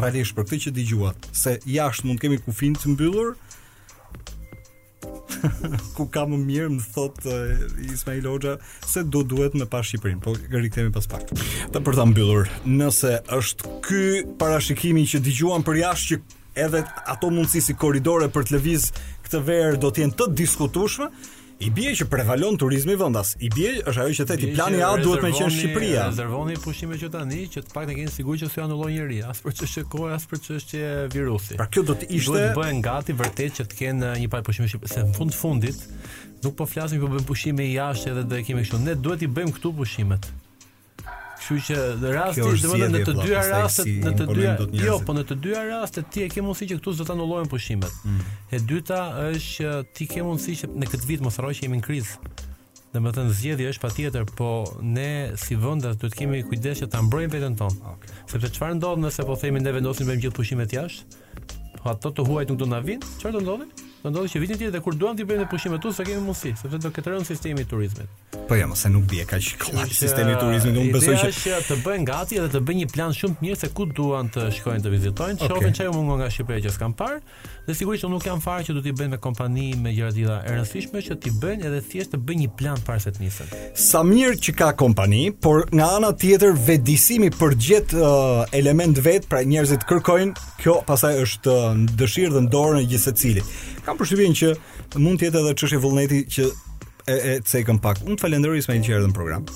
[0.00, 3.34] realisht për këtë që dëgjuat se jashtë mund kemi kufin të mbyllur
[5.96, 8.54] ku ka më mirë më thot uh, Ismail Hoxha
[8.86, 10.22] se do duhet me pa Shqipërinë.
[10.22, 11.26] Po rikthehemi pas pak.
[11.74, 12.48] Ta për ta mbyllur.
[12.66, 14.02] Nëse është ky
[14.40, 16.84] parashikimi që dëgjuan për jashtë që edhe
[17.16, 18.90] ato mundësi si korridore për të lëviz
[19.26, 21.10] këtë verë do të jenë të diskutueshme,
[21.60, 23.30] I bie që prevalon turizmi vendas.
[23.40, 26.02] I bie është ajo që thet i plani A duhet me qenë Shqipëria.
[26.10, 29.56] Rezervoni pushime që tani që të paktën keni sigurisht që s'u anulon njerëj, as për
[29.62, 30.82] çështje kohë, as për çështje
[31.16, 31.56] virusi.
[31.56, 34.28] Pra kjo do të ishte do të bëhen gati vërtet që të kenë uh, një
[34.36, 34.92] pak pushime Shqipëri.
[34.92, 35.84] se në fund fundit
[36.44, 38.82] nuk po flasim për po bëjmë pushime jashtë edhe do e kemi kështu.
[38.84, 40.28] Ne duhet i bëjmë këtu pushimet.
[41.46, 45.14] Kështu që në rasti, domethënë në të dyja rastet në të po dy, jo, po
[45.14, 48.00] në të dyja rastet ti e ke mundësi që këtu do të anullohen pushimet.
[48.02, 48.32] Mm.
[48.56, 51.78] E dyta është që ti ke mundësi që në këtë vit mos harroj që jemi
[51.78, 52.32] në krizë.
[52.96, 54.48] Domethënë zgjedhja është patjetër, po
[54.82, 57.78] ne si vend duhet kemi i kujdes që ta mbrojmë veten tonë.
[57.94, 58.16] Okay.
[58.32, 61.24] Sepse çfarë ndodh nëse po themi ne vendosim të bëjmë gjithë pushimet jashtë?
[61.78, 63.92] Po ato të huajt nuk do në avinë, çfarë të ndodhë?
[64.06, 66.52] do ndodhi që vitin tjetër dhe kur duam të bëjmë pushim atu, sa kemi mundësi,
[66.60, 68.22] sepse do ketë rënë sistemi i turizmit.
[68.46, 71.78] Po jam se nuk bie kaq kollaj sistemi i turizmit, unë besoj që është të
[71.86, 74.86] bëjnë gati edhe të bëjnë një plan shumë të mirë se ku duan të shkojnë
[74.86, 75.50] të vizitojnë, okay.
[75.50, 77.20] shohin çaj mungon nga Shqipëria që s'kan parë,
[77.66, 80.20] dhe sigurisht unë nuk jam fare që do t'i bëjnë me kompani me gjëra të
[80.20, 83.24] tilla e rëndësishme që t'i bëjnë edhe thjesht të bëjnë një plan para se të
[83.24, 83.50] nisën.
[83.86, 89.42] Sa mirë që ka kompani, por nga ana tjetër vetëdijsimi përgjet uh, element vet, pra
[89.42, 94.34] njerëzit kërkojnë, kjo pastaj është uh, dëshirë dhe në dorën e gjithë secilit kam përshtypjen
[94.34, 94.52] që
[95.04, 96.48] mund të jetë edhe çështje vullneti që
[97.06, 98.02] e e cekën pak.
[98.02, 99.46] Unë falenderoj Ismail që erdhën në program.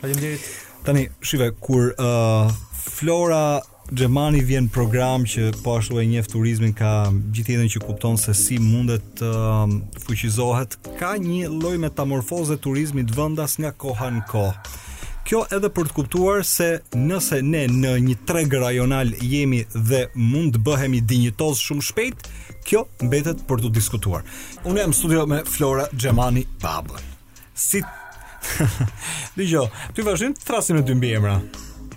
[0.00, 0.48] Faleminderit.
[0.84, 2.48] Tani shive kur uh,
[2.96, 3.60] Flora
[3.94, 8.56] Gjermani vjen program që po ashtu e njef turizmin ka gjithjetën që kupton se si
[8.60, 14.80] mundet të um, uh, fuqizohet Ka një loj metamorfoze turizmit vëndas nga koha në kohë
[15.24, 16.70] Kjo edhe për të kuptuar se
[17.00, 22.28] nëse ne në një tregë rajonal jemi dhe mund të bëhemi dinjitoz shumë shpejt
[22.68, 24.24] kjo mbetet për të diskutuar.
[24.64, 27.10] Unë jam studio me Flora Gjemani Babën.
[27.54, 27.82] Si...
[29.38, 31.38] Dijo, ty vazhdim të trasim e ty mbi emra.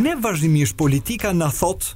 [0.00, 1.94] Ne vazhdimisht politika na thot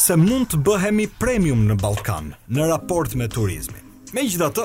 [0.00, 3.89] se mund të bëhemi premium në Ballkan në raport me turizmin.
[4.10, 4.64] Me gjitha të,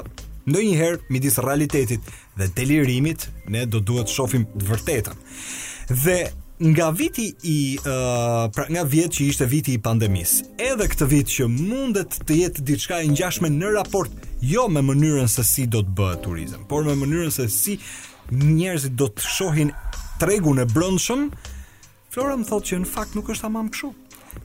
[0.50, 5.18] ndonjëherë midis realitetit dhe delirimit, ne do duhet shofim vërtetën.
[5.92, 6.16] Dhe
[6.72, 11.30] nga viti i uh, pra nga vjet që ishte viti i pandemis, edhe këtë vit
[11.36, 15.84] që mundet të jetë diçka e ngjashme në raport jo me mënyrën se si do
[15.86, 17.76] të bëhet turizm, por me mënyrën se si
[18.34, 19.70] njerëzit do të shohin
[20.22, 21.30] tregun e brëndshëm,
[22.16, 23.90] Flora më thotë që në fakt nuk është tamam kështu.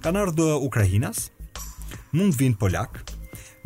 [0.03, 1.29] Kan ardhur Ukrainas,
[2.19, 2.99] mund vinë polak,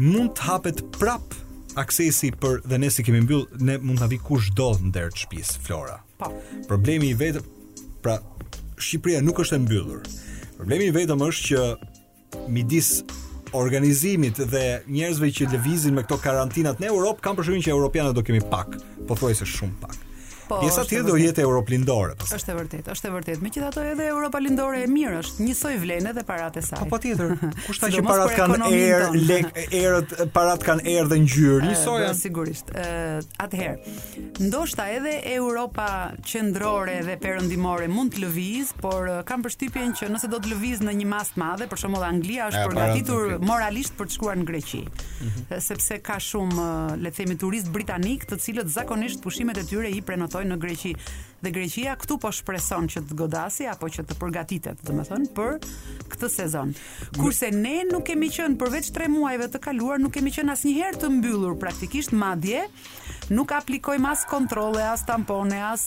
[0.02, 1.34] mund të hapet prap
[1.78, 5.52] aksesi për dhe ne si kemi mbyll, ne mund të vi kushdo derë të shpis,
[5.62, 6.00] Flora.
[6.18, 6.30] Po.
[6.68, 7.42] Problemi i vetë
[8.02, 8.18] pra
[8.74, 10.00] Shqipëria nuk është e mbyllur.
[10.58, 12.90] Problemi i vetëm është që midis
[13.54, 18.24] organizimit dhe njerëzve që lëvizin me këto karantinat në Europë, kam përshëmin që europianët do
[18.26, 19.94] kemi pak, po se shumë pak.
[20.44, 22.14] Po, pjesa tjetër do jetë Europa lindore.
[22.20, 23.42] Po është e vërtetë, është e vërtetë.
[23.46, 26.80] Megjithatë edhe Europa lindore e mirë është, njësoj vlen edhe paratë saj.
[26.82, 27.32] Po patjetër.
[27.40, 32.18] Po, Kushta që parat kanë erë, lek, erët, parat kanë erë dhe ngjyrë, njësoj janë
[32.18, 32.72] sigurisht.
[33.40, 33.94] Atëherë,
[34.48, 35.88] ndoshta edhe Europa
[36.28, 40.96] qendrore dhe perëndimore mund të lëviz, por kam përshtypjen që nëse do të lëviz në
[41.00, 44.84] një mas të madhe, për shembull Anglia është përgatitur moralisht për të shkuar në Greqi.
[45.24, 45.48] Mhm.
[45.64, 46.68] Sepse ka shumë
[47.00, 50.60] le të themi turist britanik, të cilët zakonisht pushimet e tyre i prenotojnë shkojnë në
[50.60, 50.92] Greqi
[51.44, 55.58] dhe Greqia këtu po shpreson që të godasi apo që të përgatitet, domethënë për
[56.12, 56.72] këtë sezon.
[57.18, 61.10] Kurse ne nuk kemi qenë përveç 3 muajve të kaluar nuk kemi qenë asnjëherë të
[61.16, 62.66] mbyllur praktikisht madje
[63.30, 65.86] nuk aplikojmë as kontrole, as tampone, as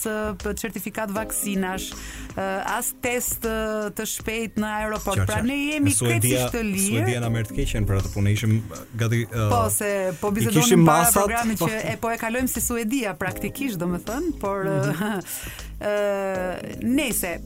[0.58, 1.92] certifikat vaksinash,
[2.38, 3.46] as test
[3.94, 5.22] të shpejt në aeroport.
[5.28, 7.04] Pra ne jemi krejtësisht të lirë.
[7.04, 8.32] Suedia na merr të keqen për atë punë.
[8.34, 8.56] Ishim
[8.98, 9.88] gati uh, Po se
[10.20, 11.68] po bizedonim masat, po...
[11.70, 15.24] që e po e kalojmë si Suedia praktikisht, domethënë, por mm -hmm.
[15.94, 17.38] uh, nese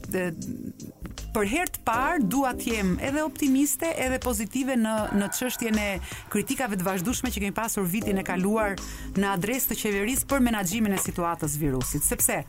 [1.33, 5.87] për herë të parë dua të jem edhe optimiste edhe pozitive në në çështjen e
[6.33, 8.75] kritikave të vazhdueshme që kemi pasur vitin e kaluar
[9.17, 12.39] në adresë të qeverisë për menaxhimin e situatës virusit sepse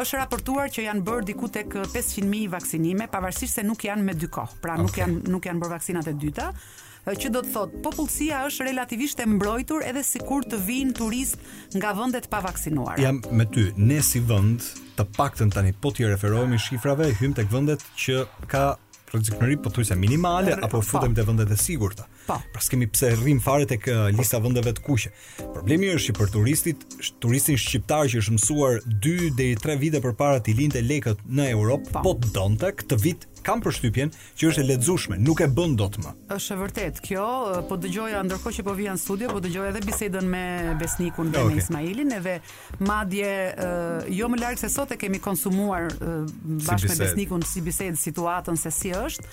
[0.00, 4.16] është raportuar që janë bërë diku tek 500 mijë vaksinime pavarësisht se nuk janë me
[4.16, 4.86] dy kohë pra okay.
[4.86, 6.52] nuk janë nuk janë bërë vaksinat e dyta
[7.10, 11.40] që do të thotë popullësia është relativisht e mbrojtur edhe sikur të vinë turist
[11.74, 13.00] nga vendet pa vaksinuar.
[13.02, 14.62] Jam me ty, ne si vend,
[14.98, 18.68] të paktën tani po ti referohemi shifrave, hym tek vendet që ka
[19.12, 22.06] rrezikmëri pothuajse minimale apo futemi te vendet e sigurta.
[22.26, 22.34] Pa.
[22.38, 22.42] Po.
[22.52, 25.10] Pra s'kemi pse rrim fare tek uh, lista vendeve të kuqe.
[25.40, 26.84] Problemi është që për turistit,
[27.22, 31.90] turistin shqiptar që është mësuar 2 deri 3 vite përpara të lindte lekët në Europë,
[31.96, 32.02] pa.
[32.06, 32.14] Po.
[32.22, 36.12] po donte këtë vit kam përshtypjen që është e lexueshme, nuk e bën dot më.
[36.36, 39.72] Është e vërtet kjo, uh, po dëgjoja ndërkohë që po vija në studio, po dëgjoja
[39.72, 40.44] edhe bisedën me
[40.78, 41.56] Besnikun dhe okay.
[41.56, 42.36] me Ismailin, edhe
[42.86, 47.64] madje uh, jo më larg se sot e kemi konsumuar bashkë si me Besnikun si
[47.66, 49.26] bisedë situatën se si është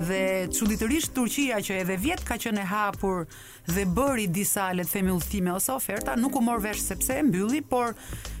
[0.00, 3.24] dhe çuditërisht Turqia që edhe vjet ka qenë e hapur
[3.68, 7.22] dhe bëri disa le të themi udhime ose oferta, nuk u mor vesh sepse e
[7.26, 7.94] mbylli, por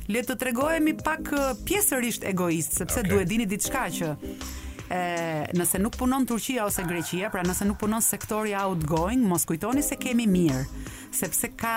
[0.08, 1.32] le të tregohemi pak
[1.66, 3.10] pjesërisht egoist, sepse okay.
[3.12, 4.12] duhet dini diçka që
[4.92, 5.02] e
[5.56, 9.96] nëse nuk punon Turqia ose Greqia, pra nëse nuk punon sektori outgoing, mos kujtoni se
[10.00, 10.64] kemi mirë
[11.16, 11.76] sepse ka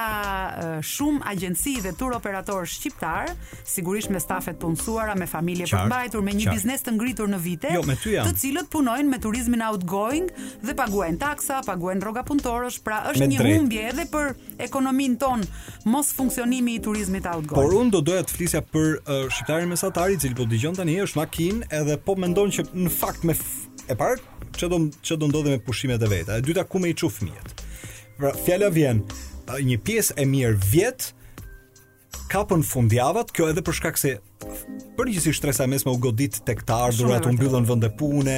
[0.84, 3.32] shumë agjenci dhe tur operator shqiptar,
[3.68, 7.74] sigurisht me stafet punësuara, me familje për mbajtur, me një biznes të ngritur në vite,
[7.76, 10.30] jo, të cilët punojnë me turizmin outgoing
[10.64, 14.32] dhe paguajnë taksa, paguajnë rroga punëtorësh, pra është me një humbje edhe për
[14.68, 15.44] ekonomin ton,
[15.90, 17.60] mos funksionimi i turizmit outgoing.
[17.60, 20.98] Por unë do doja të flisja për uh, shqiptarin mesatar i cili po dëgjon tani
[21.06, 23.36] është makinë edhe po mendon që në fakt me
[23.86, 24.22] e parë
[24.56, 26.38] çdo çdo ndodhe me pushimet e veta.
[26.40, 27.65] E dyta ku me i çu fëmijët.
[28.16, 29.02] Pra, fjala vjen,
[29.62, 31.10] një pjesë e mirë vjet
[32.32, 34.14] kapën fundjavat, kjo edhe për shkak se
[34.98, 38.38] përgjithsisht stresa mesme u godit tek të ardhurat, u mbyllën vende pune,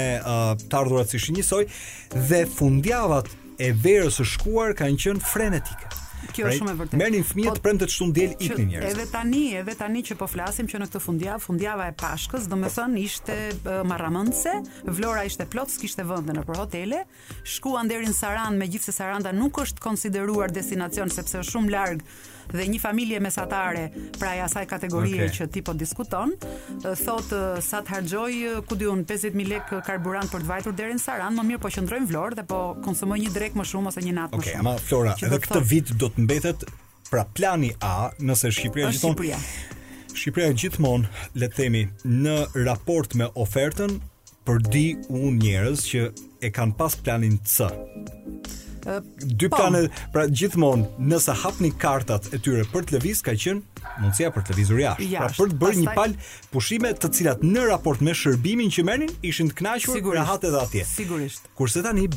[0.64, 1.62] të ardhurat si shi njësoj
[2.28, 3.30] dhe fundjavat
[3.62, 5.94] e verës së shkuar kanë qenë frenetike.
[6.34, 7.00] Kjo është shumë e vërtetë.
[7.02, 8.86] Merrin fëmijët po, premtë të çtun diel njerëz.
[8.96, 13.02] Edhe tani, edhe tani që po flasim që në këtë fundjavë, fundjava e Pashkës, domethënë
[13.04, 14.56] ishte uh, marramëndse,
[14.98, 17.04] vlora ishte plot, s'kishte vende nëpër hotele.
[17.54, 22.04] Shkuan deri në Saran, megjithse Saranda nuk është konsideruar destinacion sepse është shumë larg
[22.56, 25.36] dhe një familje mesatare pra e asaj kategorie okay.
[25.40, 26.34] që ti po diskuton,
[26.84, 27.34] thot
[27.66, 31.48] sa të hargjoj ku unë 50000 lekë karburant për të vajtur deri në Saran, më
[31.52, 34.38] mirë po qëndroj në Vlorë dhe po konsumoj një drekë më shumë ose një natë
[34.38, 34.52] okay, më shumë.
[34.52, 36.68] Okej, ama Flora, edhe këtë vit do të mbetet
[37.12, 39.42] pra plani A, nëse Shqipëria gjithmonë Shqipëria.
[40.18, 41.84] Shqipëria gjithmonë, le të themi,
[42.24, 42.38] në
[42.68, 43.98] raport me ofertën
[44.48, 46.06] për di unë njerëz që
[46.48, 47.68] e kanë pas planin C
[49.38, 49.56] dy po.
[49.58, 49.84] plane,
[50.14, 54.56] pra gjithmonë, nëse hapni kartat e tyre për të lëviz, ka qenë mundësia për të
[54.56, 55.08] lëvizur jashtë.
[55.12, 56.16] Jash, pra për të bërë një pal
[56.54, 60.86] pushime të cilat në raport me shërbimin që merrnin ishin të kënaqur, rehat edhe atje.
[60.92, 61.50] Sigurisht.
[61.58, 62.08] Kurse tani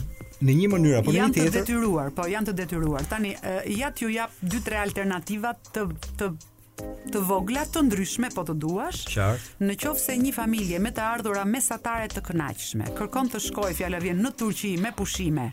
[0.40, 1.42] në një mënyrë apo një tjetër.
[1.42, 3.08] Janë të detyruar, po janë të detyruar.
[3.14, 5.88] Tani uh, ja t'ju jap dy tre alternativa të
[6.20, 6.32] të
[7.12, 9.02] të vogla të ndryshme po të duash.
[9.12, 9.50] Qartë.
[9.68, 14.00] Në qoftë se një familje me të ardhurë mesatare të kënaqshme kërkon të shkojë fjalë
[14.06, 15.50] vjen në Turqi me pushime.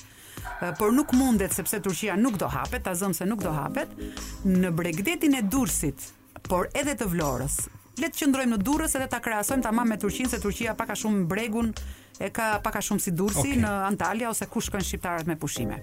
[0.61, 3.93] Eh, por nuk mundet sepse Turqia nuk do hapet, ta zëm se nuk do hapet
[4.47, 6.09] në Bregdetin e Durrësit,
[6.47, 7.59] por edhe të Vlorës.
[7.97, 10.99] Le të qëndrojmë në Durrës edhe ta krahasojmë tamam me Turqinë se Turqia pak a
[11.01, 11.71] shumë Bregun
[12.21, 13.61] e ka pak a shumë si Durrësi okay.
[13.63, 15.79] në Antalya ose ku shkojnë shqiptarët me pushime.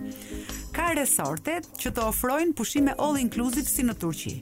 [0.76, 4.36] Ka resortet që të ofrojnë pushime all inclusive si në Turqi.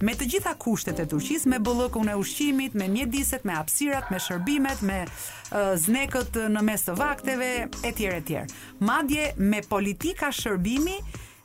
[0.00, 4.18] Me të gjitha kushtet e Turqisë, me bollokun e ushqimit, me mjediset, me hapësirat, me
[4.22, 7.50] shërbimet, me uh, znekët në mes të vakteve
[7.86, 8.40] etj etj.
[8.80, 10.96] Madje me politika shërbimi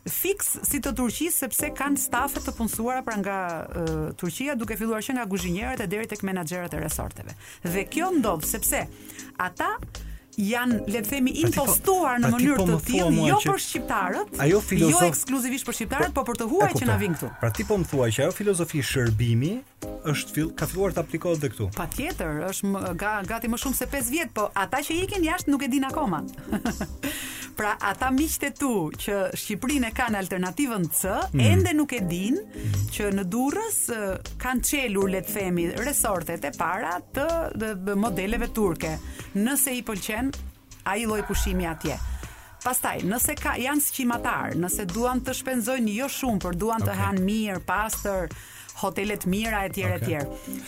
[0.08, 5.04] fix si të Turqisë sepse kanë stafe të punësuara pra nga e, Turqia duke filluar
[5.04, 7.36] që nga kuzhinierët e deri tek menaxherët e resorteve.
[7.68, 8.86] Dhe kjo ndodh sepse
[9.44, 9.74] ata
[10.38, 13.62] janë le të themi pra po- impostuar në pra po mënyrë të tillë jo për
[13.64, 14.36] shqiptarët.
[14.38, 15.02] Ajo jo filozof...
[15.02, 17.32] Jo ekskluzivisht për shqiptarët, po, po për të huaj që na vin këtu.
[17.42, 19.52] Pra ti po më thuaj që ajo filozofi shërbimi
[20.12, 21.70] është fill ka filluar të aplikohet edhe këtu.
[21.78, 22.86] Patjetër, është
[23.34, 26.22] gati më shumë se 5 vjet, po ata që ikin jashtë nuk e din akoma.
[27.58, 28.68] Pra ata miqtë e tu
[29.02, 31.42] që Shqipërinë e kanë alternativën C, mm.
[31.42, 33.80] ende nuk e dinë që në Durrës
[34.44, 37.26] kanë çelur le të themi resortet e para të
[37.98, 38.94] modeleve turke.
[39.42, 40.30] Nëse i pëlqen
[40.92, 41.98] ai lloj pushimi atje.
[42.62, 47.26] Pastaj, nëse ka janë sqimatar, nëse duan të shpenzojnë jo shumë, por duan të hanë
[47.26, 48.36] mirë, pastër,
[48.82, 50.18] hotele të mira etj etj.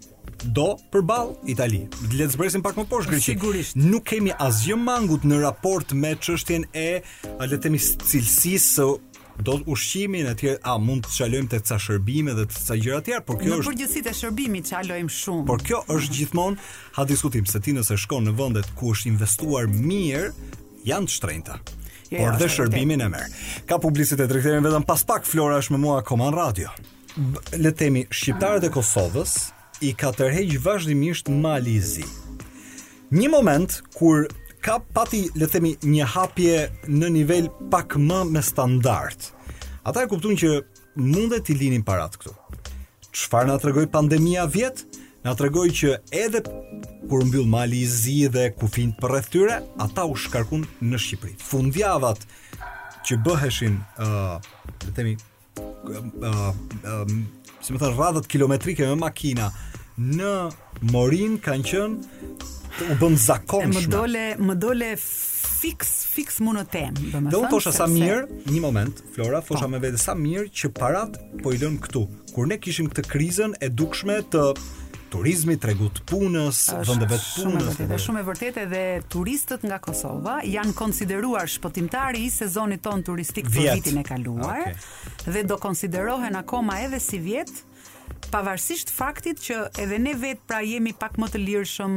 [0.53, 1.81] do përball Itali.
[2.13, 3.29] Le të zbresim pak më poshtë Greqi.
[3.31, 3.77] Sigurisht.
[3.81, 8.91] Nuk kemi asgjë mangut në raport me çështjen e uh, le të themi cilësisë
[9.43, 13.01] do ushqimin e tjerë, a mund të çalojmë te ca shërbime dhe te ca gjëra
[13.05, 15.45] tjera, por kjo është Në përgjithësi te shërbimi çalojmë shumë.
[15.49, 19.69] Por kjo është gjithmonë ha diskutim se ti nëse shkon në vendet ku është investuar
[19.73, 20.31] mirë,
[20.89, 21.59] janë të shtrenjta.
[22.07, 23.29] Yeah, jo, por jo, dhe shërbimin e merë.
[23.69, 26.73] Ka publicitet, rikthehemi vetëm pas pak Flora është me mua koma në radio.
[27.59, 29.35] Le të themi shqiptarët e Kosovës
[29.85, 32.07] i ka tërheq vazhdimisht Malizi.
[33.13, 34.25] Një moment kur
[34.63, 36.55] ka pati le të themi një hapje
[36.87, 39.29] në nivel pak më me standard.
[39.87, 40.51] Ata e kuptuan që
[40.99, 42.33] mundet të linin parat këtu.
[43.17, 44.83] Çfarë na tregoi pandemia vjet?
[45.25, 46.41] Na tregoi që edhe
[47.07, 51.37] kur mbyll mali i zi dhe kufin për rreth tyre, ata u shkarkun në Shqipëri.
[51.49, 52.23] Fundjavat
[53.07, 57.09] që bëheshin ë uh, le të themi ë uh,
[57.63, 59.49] si më thënë radhët kilometrike me makina
[59.97, 60.35] në
[60.93, 62.25] Morin kanë qenë
[62.81, 63.81] u bën zakonshme.
[63.85, 64.91] Më dole, më dole
[65.57, 67.33] fix fix monotem, domethënë.
[67.33, 68.51] Do të thosha sa mirë, se...
[68.53, 69.71] një moment, Flora, fosha po.
[69.73, 72.03] me vete sa mirë që parat po i lën këtu.
[72.35, 74.43] Kur ne kishim këtë krizën e dukshme të
[75.07, 77.67] turizmi, tregut punës, vendeve të punës.
[77.89, 78.81] dhe shumë e vërtetë edhe
[79.13, 84.73] turistët nga Kosova janë konsideruar shpëtimtari i sezonit ton turistik të vitin e kaluar ah,
[84.73, 85.31] okay.
[85.31, 87.49] dhe do konsiderohen akoma edhe si vjet
[88.31, 91.95] pavarësisht faktit që edhe ne vetë pra jemi pak më të lirshëm,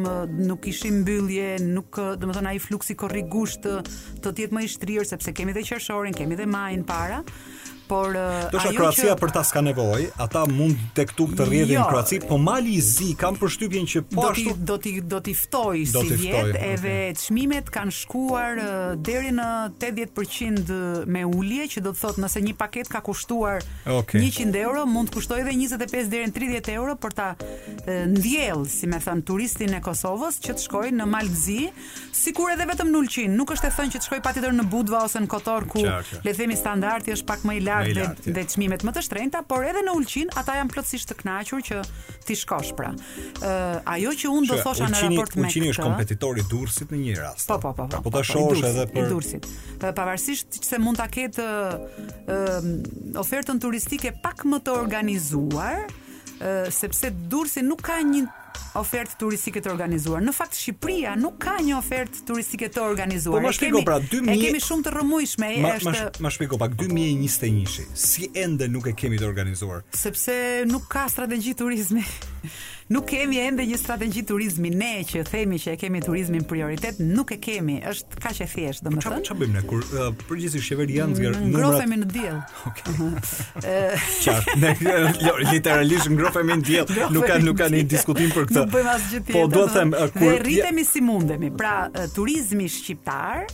[0.48, 3.76] nuk ishim mbyllje, nuk do të thonë ai fluksi korrigusht të,
[4.24, 7.20] të tjetë më i shtrirë sepse kemi dhe qershorin, kemi dhe majin para
[7.90, 11.78] por eh, ajo që Kroacia për ta s'ka nevojë, ata mund të këtu të rrjedhin
[11.78, 15.34] jo, Kroaci, po mali i zi kam përshtypjen që po ashtu do ti do ti
[15.36, 18.76] ftoj si vjet, edhe çmimet kanë shkuar eh,
[19.10, 23.64] deri në 80% me ulje, që do të thotë nëse një paket ka kushtuar
[23.98, 24.22] okay.
[24.22, 28.68] 100 euro, mund të kushtojë edhe 25 deri në 30 euro për ta eh, ndjellë,
[28.70, 31.58] si më thën turistin e Kosovës që të shkojë në Malzi,
[32.14, 35.02] sikur edhe vetëm në Ulqin, nuk është e thënë që të shkojë patjetër në Budva
[35.08, 38.34] ose në Kotor ku le të themi standardi është pak më i lartë lartë dhe,
[38.36, 41.80] dhe çmimet më të shtrenjta, por edhe në ulqin ata janë plotësisht të kënaqur që
[42.26, 42.92] ti shkosh pra.
[42.92, 46.92] Ë uh, ajo që unë do thosha në raport me Ulqini është kompetitor i Durrësit
[46.94, 47.46] në një rast.
[47.50, 47.86] Po po po.
[47.86, 49.48] Pra, po, po ta po, shohësh edhe për Durrësit.
[49.84, 52.68] Pavarësisht se mund ta ketë uh,
[53.22, 55.86] ofertën turistike pak më të organizuar,
[56.72, 58.22] sepse Durrësi nuk ka një
[58.80, 60.22] ofertë turistike të organizuar.
[60.24, 63.38] Në fakt Shqipëria nuk ka një ofertë turistike të organizuar.
[63.38, 64.30] Po më shpjego pra 2000.
[64.30, 67.86] E kemi shumë të rrëmujshme, është Ma, ma shpjegoj pak 2021-shi.
[68.06, 69.84] Si ende nuk e kemi të organizuar?
[70.04, 70.36] Sepse
[70.70, 72.04] nuk ka strategji turizmi.
[72.90, 77.30] Nuk kemi ende një strategji turizmi ne që themi që e kemi turizmin prioritet, nuk
[77.30, 79.20] e kemi, është kaq e thjeshtë domethënë.
[79.28, 79.84] Çfarë bëjmë ne kur
[80.32, 81.62] përgjithësisht qeveria nxjerr mm, numrat?
[81.76, 82.40] Ngrohemi në diell.
[82.66, 82.96] Okej.
[83.62, 84.72] Ëh, çfarë?
[85.22, 86.90] Jo, literalisht ngrohemi në diell.
[87.14, 88.58] Nuk ka nuk ka ne diskutim për këtë.
[88.64, 89.38] Nuk bëjmë asgjë po, tjetër.
[89.38, 91.52] Po duhet të them, kur rritemi si mundemi.
[91.62, 91.76] Pra,
[92.16, 93.46] turizmi shqiptar,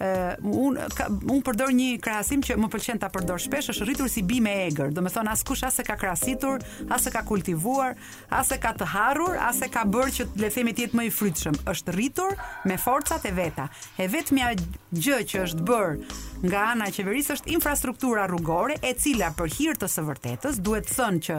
[0.00, 0.34] uh,
[0.64, 4.22] un ka, un përdor një krahasim që më pëlqen ta përdor shpesh, është rritur si
[4.26, 4.92] bimë e egër.
[4.96, 7.96] Do të thonë askush as e ka krahasitur, as e ka kultivuar,
[8.30, 11.00] as e ka të harrur, as e ka bërë që le të themi të jetë
[11.00, 11.60] më i frytshëm.
[11.74, 12.36] Është rritur
[12.68, 13.68] me forcat e veta.
[14.00, 14.54] E vetmja
[14.90, 19.76] gjë që është bërë nga ana e qeverisë është infrastruktura rrugore, e cila për hir
[19.76, 21.36] të së vërtetës duhet thënë që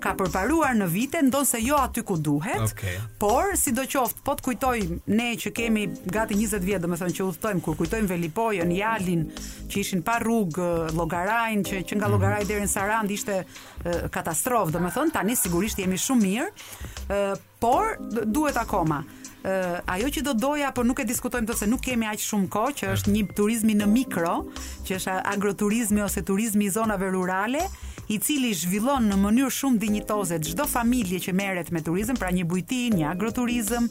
[0.00, 2.64] ka përparuar në vite, ndonse jo aty ku duhet.
[2.70, 2.96] Okay.
[3.20, 4.78] Por sidoqoftë, po të kujtoj
[5.12, 9.24] ne që kemi gati 20 vjet, domethënë që udhtojmë kur kujtoj shkojmë Velipojën, Jalin,
[9.68, 12.14] që ishin pa rrugë, Llogarajin, që që nga mhm.
[12.14, 13.40] Llogaraj deri në Sarand ishte
[14.12, 17.96] katastrofë, domethënë tani sigurisht jemi shumë mirë, por
[18.26, 19.02] duhet akoma.
[19.48, 22.48] Uh, ajo që do doja, por nuk e diskutojmë do se nuk kemi aq shumë
[22.52, 24.32] kohë, që është një turizmi në mikro,
[24.84, 27.62] që është agroturizmi ose turizmi i zonave rurale,
[28.08, 32.46] i cili zhvillon në mënyrë shumë dinjitoze çdo familje që merret me turizëm, pra një
[32.48, 33.88] bujti, një agroturizëm,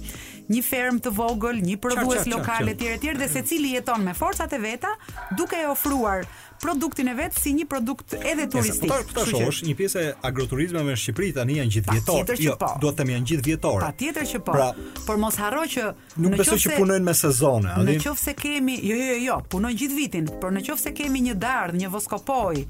[0.50, 4.60] një ferm të vogël, një prodhues lokal etj etj dhe secili jeton me forcat e
[4.64, 4.96] veta
[5.38, 6.24] duke e ofruar
[6.62, 8.90] produktin e vet si një produkt edhe turistik.
[8.90, 12.24] Po po Kështu që shosh, një pjesë e me në Shqipëri tani janë gjithë vjetor.
[12.26, 12.72] Pa që jo, po.
[12.82, 13.78] Duhet të them janë gjithë vjetor.
[13.86, 14.52] Patjetër që po.
[14.56, 14.66] Pra,
[15.06, 15.86] por mos harro që
[16.18, 19.38] nuk në që punojnë me sezone, a Në qoftë se kemi, jo, jo jo jo,
[19.54, 22.64] punojnë gjithë vitin, por në qoftë se kemi një dardh, një voskopoj,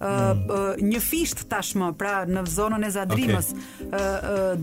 [0.00, 3.50] një fisht tashmë, pra në zonën e Zadrimës,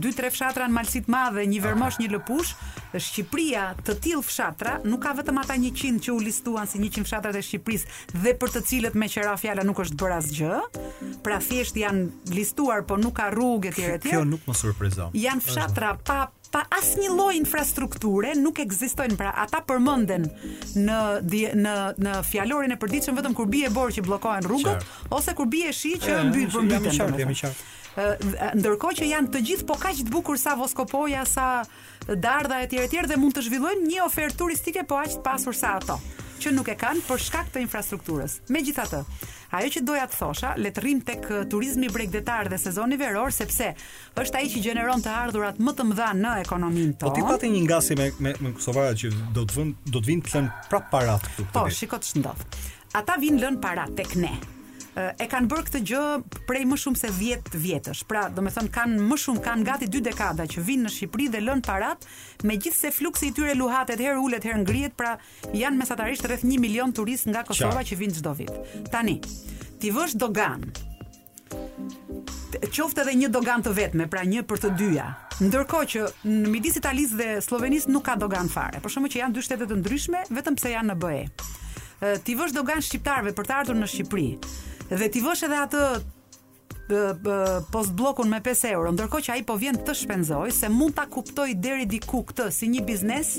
[0.01, 2.53] dy tre fshatra në malësit madhe, një vermosh, një lëpush,
[2.91, 7.38] Shqipëria të tillë fshatra nuk ka vetëm ata 100 që u listuan si 100 fshatrat
[7.39, 10.59] e Shqipërisë dhe për të cilët me qera fjala nuk është bërë asgjë.
[11.23, 14.09] Pra thjesht janë listuar, por nuk ka rrugë etj.
[14.11, 15.15] Kjo nuk më surprizon.
[15.23, 16.19] Janë fshatra pa
[16.52, 20.28] pa asnjë lloj infrastrukture nuk ekzistojnë pra ata përmenden
[20.84, 21.76] në dhe, në
[22.06, 24.97] në fjalorin e përditshëm vetëm kur bie borë që bllokohen rrugët Qar.
[25.18, 29.97] ose kur bie shi që mbyt për mbyt ndërkohë që janë të gjithë po kaq
[30.04, 31.47] të bukur sa Voskopoja sa
[32.08, 35.78] Dardha etj etj dhe mund të zhvillojnë një ofertë turistike po aq të pasur sa
[35.80, 35.99] ato
[36.41, 38.39] që nuk e kanë për shkak të infrastrukturës.
[38.49, 39.04] Megjithatë,
[39.52, 43.34] Ajo që doja të thosha, le të rrim tek eh, turizmi bregdetar dhe sezoni veror
[43.36, 43.72] sepse
[44.22, 47.12] është ai që gjeneron të ardhurat më të mëdha në ekonominë tonë.
[47.12, 48.56] Po ti pati një ngasje me me, me
[49.04, 51.47] që do të vënë do të vinë të lënë prapë para këtu.
[51.58, 52.47] Po, shikoj ç'ndodh.
[53.02, 54.32] Ata vinë lën para tek ne
[54.95, 56.01] e kanë bërë këtë gjë
[56.49, 58.01] prej më shumë se 10 vjetësh.
[58.09, 61.27] Pra, do të thonë kanë më shumë, kanë gati 2 dekada që vinë në Shqipëri
[61.31, 62.07] dhe lënë parat,
[62.43, 65.13] megjithse fluksi i tyre luhatet herë ulet herë ngrihet, pra
[65.55, 68.51] janë mesatarisht rreth 1 milion turist nga Kosova që vinë çdo vit.
[68.91, 69.15] Tani,
[69.79, 70.65] ti vesh dogan.
[72.61, 75.07] Qoftë edhe një dogan të vetme, pra një për të dyja.
[75.41, 79.37] Ndërkohë që në midis Italisë dhe Slovenisë nuk ka dogan fare, por shumë që janë
[79.39, 81.21] dy shtete të ndryshme, vetëm pse janë në BE.
[82.27, 84.27] Ti vesh dogan shqiptarëve për të ardhur në Shqipëri
[84.95, 85.83] dhe ti vësh edhe atë
[87.71, 91.05] post blokun me 5 euro, ndërkohë që ai po vjen të shpenzoj se mund ta
[91.07, 93.37] kuptoj deri diku këtë si një biznes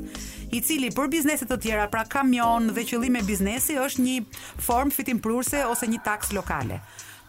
[0.56, 4.18] i cili për bizneset të tjera, pra kamion dhe qëllime biznesi është një
[4.68, 6.80] form prurse ose një taks lokale.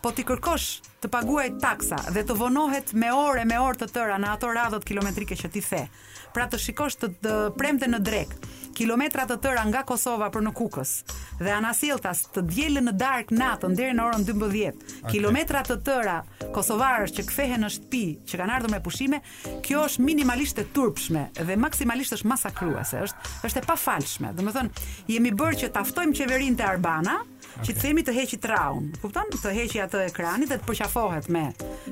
[0.04, 4.18] Po ti kërkosh të paguaj taksa dhe të vonohet me orë me orë të tëra
[4.20, 5.88] në ato radhët kilometrike që ti the,
[6.34, 8.40] pra të shikosh të, të premte në drekë,
[8.76, 10.92] kilometra të tëra nga Kosova për në Kukës
[11.40, 14.46] dhe anasjelltas të djelën në dark natën deri në orën 12.
[14.46, 15.10] Okay.
[15.14, 16.18] Kilometra të tëra
[16.56, 19.20] kosovarësh që kthehen në shtëpi, që kanë ardhur me pushime,
[19.66, 24.34] kjo është minimalisht e turpshme dhe maksimalisht është masakruese, është është e pafalshme.
[24.38, 27.20] Domethënë, jemi bërë që ta ftojmë qeverinë të Arbana,
[27.64, 29.30] që Qi themi të heqi traun, Kupton?
[29.34, 31.44] Të heqi atë ekranin dhe të përqafohet me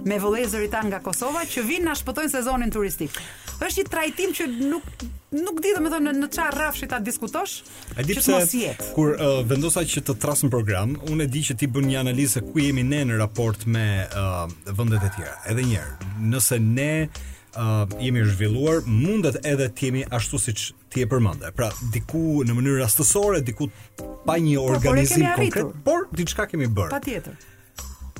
[0.05, 3.15] me vëllezërit tan nga Kosova që vinë na shpëtojnë sezonin turistik.
[3.61, 7.61] Është një trajtim që nuk nuk di do të them në çfarë rrafshi ta diskutosh.
[7.95, 11.69] A di pse kur uh, vendosa që të trasm program, unë e di që ti
[11.71, 14.43] bën një analizë ku jemi ne në raport me uh,
[14.75, 15.37] vendet e tjera.
[15.47, 16.91] Edhe një herë, nëse ne
[17.51, 20.61] Uh, jemi zhvilluar, mundet edhe të jemi ashtu siç
[20.91, 21.51] ti e përmendë.
[21.55, 23.69] Pra, diku në mënyrë rastësore, diku
[24.25, 26.91] pa një organizim konkret, por diçka kemi bër.
[26.93, 27.39] Patjetër.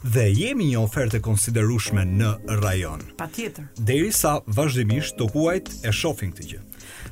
[0.02, 2.32] Dhe jemi një ofertë konsiderueshme në
[2.64, 3.04] rajon.
[3.20, 3.68] Patjetër.
[3.78, 6.64] Derisa vazhdimisht të huajt e shohim këtë gjë.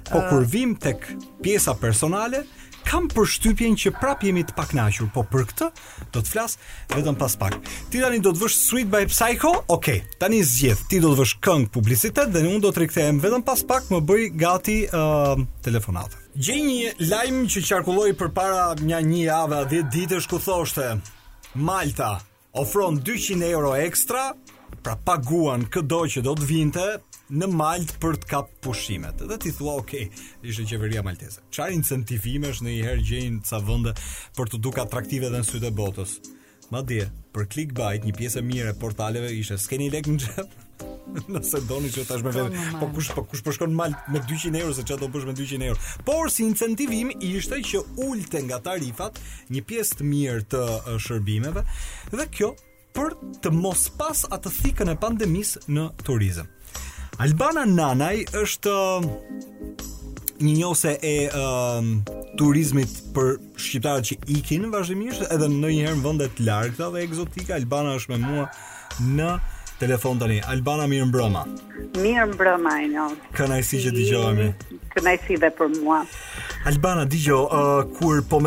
[0.10, 1.06] Po uh, kur vim tek
[1.46, 2.46] pjesa personale,
[2.88, 5.68] kam përshtypjen që prap jemi të paknaqur, po për këtë
[6.16, 6.58] do të flas
[6.94, 7.58] vetëm pas pak.
[7.92, 9.52] Ti tani do të vësh Sweet by Psycho?
[9.74, 10.84] Okej, okay, tani zgjidh.
[10.92, 14.02] Ti do të vësh këngë publicitet dhe unë do të rikthehem vetëm pas pak, më
[14.12, 16.16] bëj gati uh, telefonat.
[16.40, 20.92] Gjej një lajm që qarkulloi përpara një një javë, 10 ditësh ku thoshte
[21.58, 22.16] Malta
[22.60, 24.30] ofron 200 euro ekstra
[24.84, 26.84] pra paguan këdo që do të vinte
[27.38, 29.22] në Malt për të kap pushimet.
[29.30, 29.94] Dhe ti thua, ok,
[30.42, 31.44] ishte qeveria malteze.
[31.54, 33.94] Çfarë incentivimesh në një herë gjejnë ca vende
[34.40, 36.16] për të duk atraktive dhe në sytë e botës?
[36.74, 40.58] Madje për clickbait, një pjesë mirë e portaleve ishte skeni lek në xhep.
[41.34, 44.60] Nëse doni që tash me vjen, po kush po kush po shkon Malt me 200
[44.64, 45.82] euro se çfarë do bësh me 200 euro.
[46.08, 49.20] Por si incentivim ishte që ulte nga tarifat
[49.54, 50.64] një pjesë të mirë të
[51.06, 51.66] shërbimeve
[52.16, 52.54] dhe kjo
[52.98, 53.14] për
[53.44, 56.48] të mos pas atë thikën e pandemisë në turizëm.
[57.20, 59.10] Albana Nanaj është um,
[60.40, 61.90] një njose e uh,
[62.40, 67.58] turizmit për shqiptarët që ikin vazhdimisht edhe në njëherë në vëndet larkëta dhe egzotika.
[67.60, 68.48] Albana është me mua
[69.10, 69.34] në
[69.84, 70.40] telefon të një.
[70.56, 71.44] Albana, mirë më
[72.04, 73.30] Mirë më broma, e njëllë.
[73.36, 74.50] Këna i si që t'i gjohë,
[74.96, 76.02] Këna i si dhe për mua.
[76.68, 78.42] Albana, t'i gjohë, uh, kur po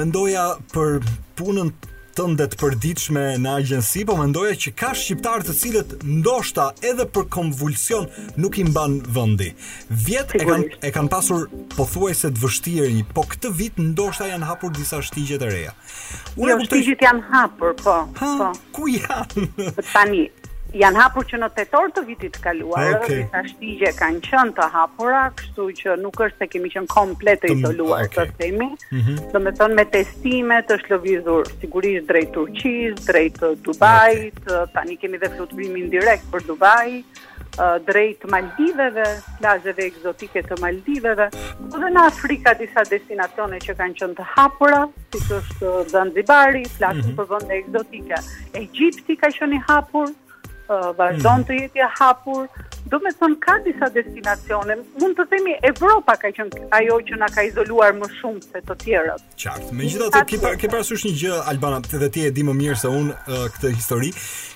[0.75, 0.99] për
[1.41, 1.71] punën
[2.17, 7.27] tënde të përditshme në agjensi, po mendoja që ka shqiptar të cilët ndoshta edhe për
[7.35, 8.09] konvulsion
[8.41, 9.53] nuk i mban vendi.
[9.89, 11.47] Vjet e kanë e kanë pasur
[11.77, 15.75] pothuajse të vështirë, po këtë vit ndoshta janë hapur disa shtigje të reja.
[16.37, 16.73] Unë jo, kuptoj.
[16.83, 17.99] Shtigjet janë hapur, po.
[18.21, 18.53] Ha, po.
[18.77, 19.49] Ku janë?
[19.93, 20.27] Tani,
[20.77, 23.23] janë hapur që në tetor të vitit të kaluar, okay.
[23.27, 27.51] disa shtigje kanë qënë të hapura, kështu që nuk është se kemi qënë komplet të
[27.57, 28.31] izoluar okay.
[28.31, 29.19] të temi, mm -hmm.
[29.35, 34.49] dhe me tonë me testime të shlovizur sigurisht drejt Turqis, drejt uh, Dubai, okay.
[34.53, 39.05] Uh, tani kemi dhe flutrimin direkt për Dubai, uh, drejt Maldiveve,
[39.41, 41.29] plazheve egzotike të Maldiveve,
[41.71, 47.03] po dhe në Afrika disa destinacione që kanë qënë të hapura, siç është Zanzibari, plazhe
[47.05, 47.21] mm -hmm.
[47.21, 49.17] për vënde egzotike.
[49.23, 50.09] ka qenë i hapur,
[50.99, 51.47] vazhdon mm.
[51.49, 52.47] të jetë e hapur.
[52.93, 54.77] Do me thon ka disa destinacione.
[55.01, 58.79] Mund të themi Evropa ka qenë ajo që na ka izoluar më shumë se të
[58.85, 59.25] tjerat.
[59.45, 59.71] Qartë.
[59.81, 63.75] Megjithatë, ke parasysh një gjë Albana, dhe ti e di më mirë se unë këtë
[63.77, 64.13] histori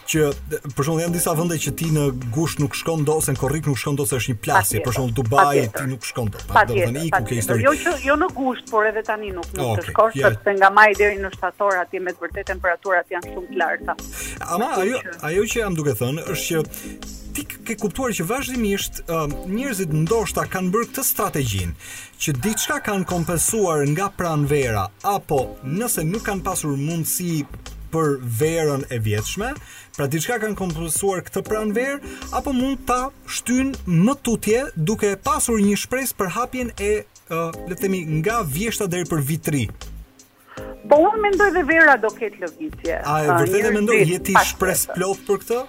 [0.06, 0.26] që
[0.74, 2.04] për shembull janë disa vende që ti në
[2.34, 4.96] gusht nuk shkon do, ose në korrik nuk shkon do, se është një plasje, për
[4.96, 6.44] shembull Dubai ti nuk shkon dot.
[6.50, 7.66] Do të thënë iku ke histori.
[7.66, 10.36] Jo që jo në gusht, por edhe tani nuk nuk okay, të shkosh yeah.
[10.38, 13.98] sepse nga maji deri në shtator atje me të vërtetë temperaturat janë shumë të larta.
[14.56, 19.26] Ama ajo ajo që jam duke thënë është që ti ke kuptuar që vazhdimisht uh,
[19.52, 21.74] njerëzit ndoshta kanë bërë këtë strategjinë
[22.24, 24.86] që diçka kanë kompensuar nga pranvera
[25.16, 27.42] apo nëse nuk kanë pasur mundësi
[27.96, 29.50] për verën e vjetshme,
[29.96, 31.98] pra diçka kanë kompensuar këtë pranverë
[32.36, 32.98] apo mund ta
[33.36, 38.42] shtyjnë më tutje duke pasur një shpresë për hapjen e uh, le të themi nga
[38.56, 39.64] vjeshta deri për vitri.
[40.90, 43.00] Po unë mendoj dhe vera do ketë lëvizje.
[43.00, 45.64] A e vërtet e mendoj, jeti shpres plot për këtë?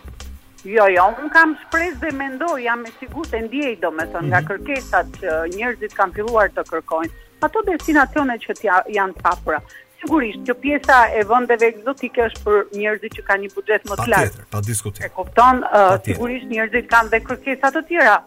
[0.68, 4.26] Jo, jo, unë kam shpres dhe mendoj, jam e sigur të ndjej do me të
[4.28, 4.52] nga mhm.
[4.52, 7.24] kërkesat që njerëzit kanë filluar të kërkojnë.
[7.46, 8.56] Ato destinacione që
[8.96, 9.60] janë të
[10.02, 14.08] Sigurisht, kjo pjesa e vendeve eksotike është për njerëzit që kanë një buxhet më të
[14.14, 14.44] lartë.
[14.54, 15.06] pa diskutim.
[15.06, 18.18] E kupton, uh, sigurisht njerëzit kanë dhe kërkesa të tjera.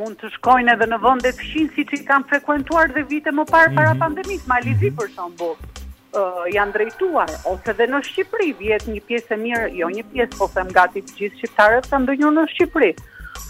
[0.00, 3.44] Mund të shkojnë edhe në vende të fshinj siç i kanë frekuentuar dhe vite më
[3.52, 3.76] parë mm -hmm.
[3.80, 4.00] para mhm.
[4.04, 4.98] pandemisë, Malizi mm -hmm.
[4.98, 5.40] për shemb.
[5.42, 10.38] Uh, janë drejtuar ose dhe në Shqipëri vjet një pjesë e mirë, jo një pjesë,
[10.38, 12.92] po them gati të gjithë shqiptarët kanë ndonjëherë në Shqipëri.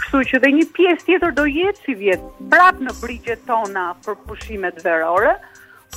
[0.01, 4.15] Kështu që dhe një pjesë tjetër do jetë si vjet prap në brigjet tona për
[4.27, 5.33] pushimet verore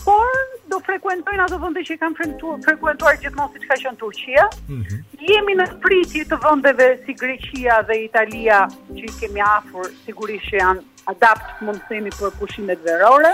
[0.04, 0.28] por
[0.72, 4.48] do frekuentojnë ato vënde që i kam frekuentuar gjithmonë si ka që në Turqia.
[4.72, 5.04] Mm -hmm.
[5.30, 8.60] Jemi në pritje të vëndeve si Greqia dhe Italia,
[8.98, 13.32] që i kemi afur, sigurisht që janë adapt mund të themi për pushimet verore.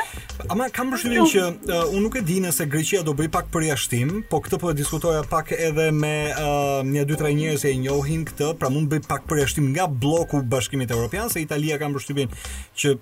[0.51, 4.13] Amë kam përshtypjen që uh, unë nuk e di nëse Greqia do bëj pak përjashtim,
[4.30, 7.78] po këtë po e diskutoja pak edhe me uh, një dy tre njerëz që e
[7.86, 11.95] njohin këtë, pra mund të bëj pak përjashtim nga bloku Bashkimit Evropian, se Italia kam
[11.95, 12.34] përshtypjen
[12.82, 12.95] që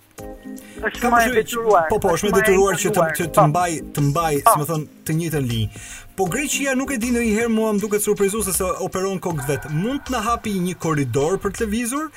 [0.89, 1.89] është më e detyruar.
[1.93, 4.53] Po po, është më detyruar që të të mbaj të mbaj, po.
[4.55, 5.87] si më thon, të njëjtën linjë.
[6.19, 8.65] Po Greqia nuk e di në i herë mua më duke të surprizu se se
[8.83, 9.69] operon kokë vetë.
[9.71, 12.09] Mund të në hapi një koridor për të vizur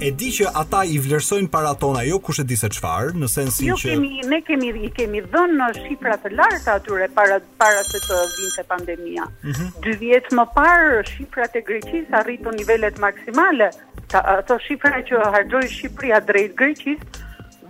[0.00, 3.68] e di që ata i vlerësojnë para tona, jo kushe di se qfarë, në sensin
[3.68, 3.90] jo, që...
[3.92, 8.20] Jo, ne kemi, i kemi dhënë në shifra të lartë atyre para, para se të
[8.38, 9.26] vinë të pandemija.
[9.44, 9.74] Mm -hmm.
[9.88, 13.68] 2 vjetë më parë, shifra të Greqis arritu nivellet maksimale,
[14.40, 17.04] ato shifra që hargjoj Shqipria drejt Greqis,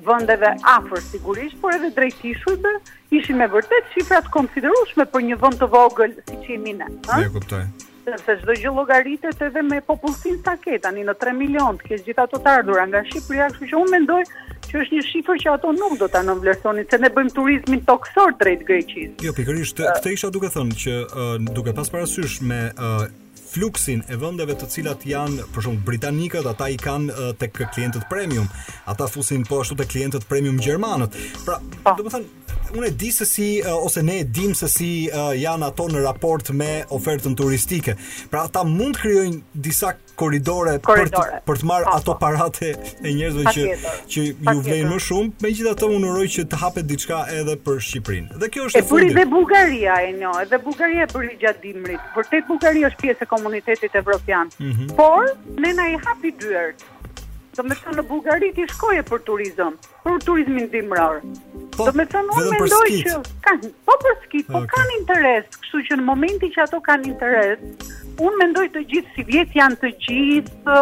[0.07, 2.75] vëndeve afër sigurisht, por edhe drejtishullëve
[3.19, 6.91] ishin me vërtet shifrat konfiderushme për një vënd të vogël si që i mine.
[7.09, 7.63] Dhe kuptoj.
[8.03, 12.03] Sepse çdo gjë llogaritet edhe me popullsinë sa ke tani në 3 milion të gjitha
[12.09, 14.19] gjithë të ardhurë nga Shqipëria, kështu që unë mendoj
[14.67, 18.35] që është një shifër që ato nuk do ta nënvlerësonin se ne bëjmë turizmin toksor
[18.43, 19.21] drejt Greqisë.
[19.23, 22.63] Jo, pikërisht uh, isha duke thënë që uh, duke pas parasysh me
[23.53, 28.09] fluksin e vendeve të cilat janë për shemb britanikët, ata i kanë uh, tek klientët
[28.11, 28.49] premium,
[28.91, 31.17] ata fusin po ashtu tek klientët premium gjermanët.
[31.47, 31.97] Pra, po.
[32.01, 32.39] do thonë
[32.73, 35.89] unë e di se si uh, ose ne e dim se si uh, janë ato
[35.93, 37.95] në raport me ofertën turistike.
[38.33, 39.93] Pra ata mund krijojnë disa
[40.23, 42.17] korridore, për të marrë po, ato po.
[42.21, 42.69] paratë
[43.03, 47.23] e njerëzve që që ju vlen më shumë, megjithatë unë uroj që të hapet diçka
[47.41, 48.37] edhe për Shqipërinë.
[48.43, 49.11] Dhe kjo është e fundit.
[49.11, 52.05] E dhe Bullgaria, e njo, edhe Bullgaria e bëri gjatë dimrit.
[52.17, 54.49] Vërtet Bullgaria është pjesë e komunitetit evropian.
[54.61, 54.89] Mm -hmm.
[54.97, 55.23] Por
[55.61, 56.79] ne na i hapi dyert.
[57.57, 59.73] Do të thonë në Bullgari ti shkoje për turizëm,
[60.07, 61.17] për turizmin dimror.
[61.77, 64.67] Po, të thonë unë mendoj që kanë, po për skit, po okay.
[64.67, 67.59] po kanë interes, kështu që në momentin që ato kanë interes,
[68.25, 70.79] unë mendoj të gjithë si vjet janë të gjithë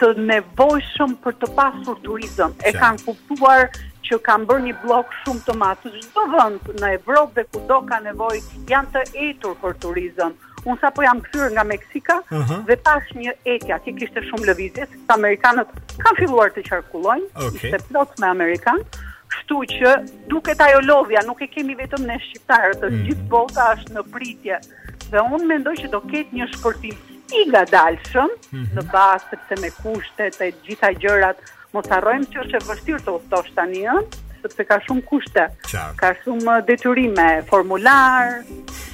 [0.00, 2.50] të nevojshëm për të pasur turizëm.
[2.68, 3.62] E kanë kuptuar
[4.06, 5.86] që kanë bërë një blok shumë të madh.
[6.06, 8.40] Çdo vend në Evropë dhe kudo ka nevojë,
[8.72, 10.32] janë të etur për turizëm
[10.66, 12.58] unë sa po jam këthyrë nga Meksika, uh -huh.
[12.68, 15.68] dhe pash një etja, ati kishte shumë lëvizje, se të Amerikanët
[16.04, 17.70] kam filluar të qarkullojnë, okay.
[17.70, 18.82] ishte plot me Amerikanë,
[19.32, 19.90] kështu që
[20.32, 23.04] duket ajo lovja, nuk e kemi vetëm në Shqiptarë, të mm.
[23.06, 24.58] gjithë bota është në pritje,
[25.12, 26.96] dhe unë mendoj që do ketë një shkortim
[27.38, 28.70] i nga dalshëm, mm -hmm.
[28.76, 31.36] në basë, të me kushtet e gjitha gjërat,
[31.72, 34.04] mos arrojmë që është e vështirë të uftosh të njën,
[34.46, 35.46] sepse ka shumë kushte.
[36.00, 38.38] Ka shumë detyrime, formular,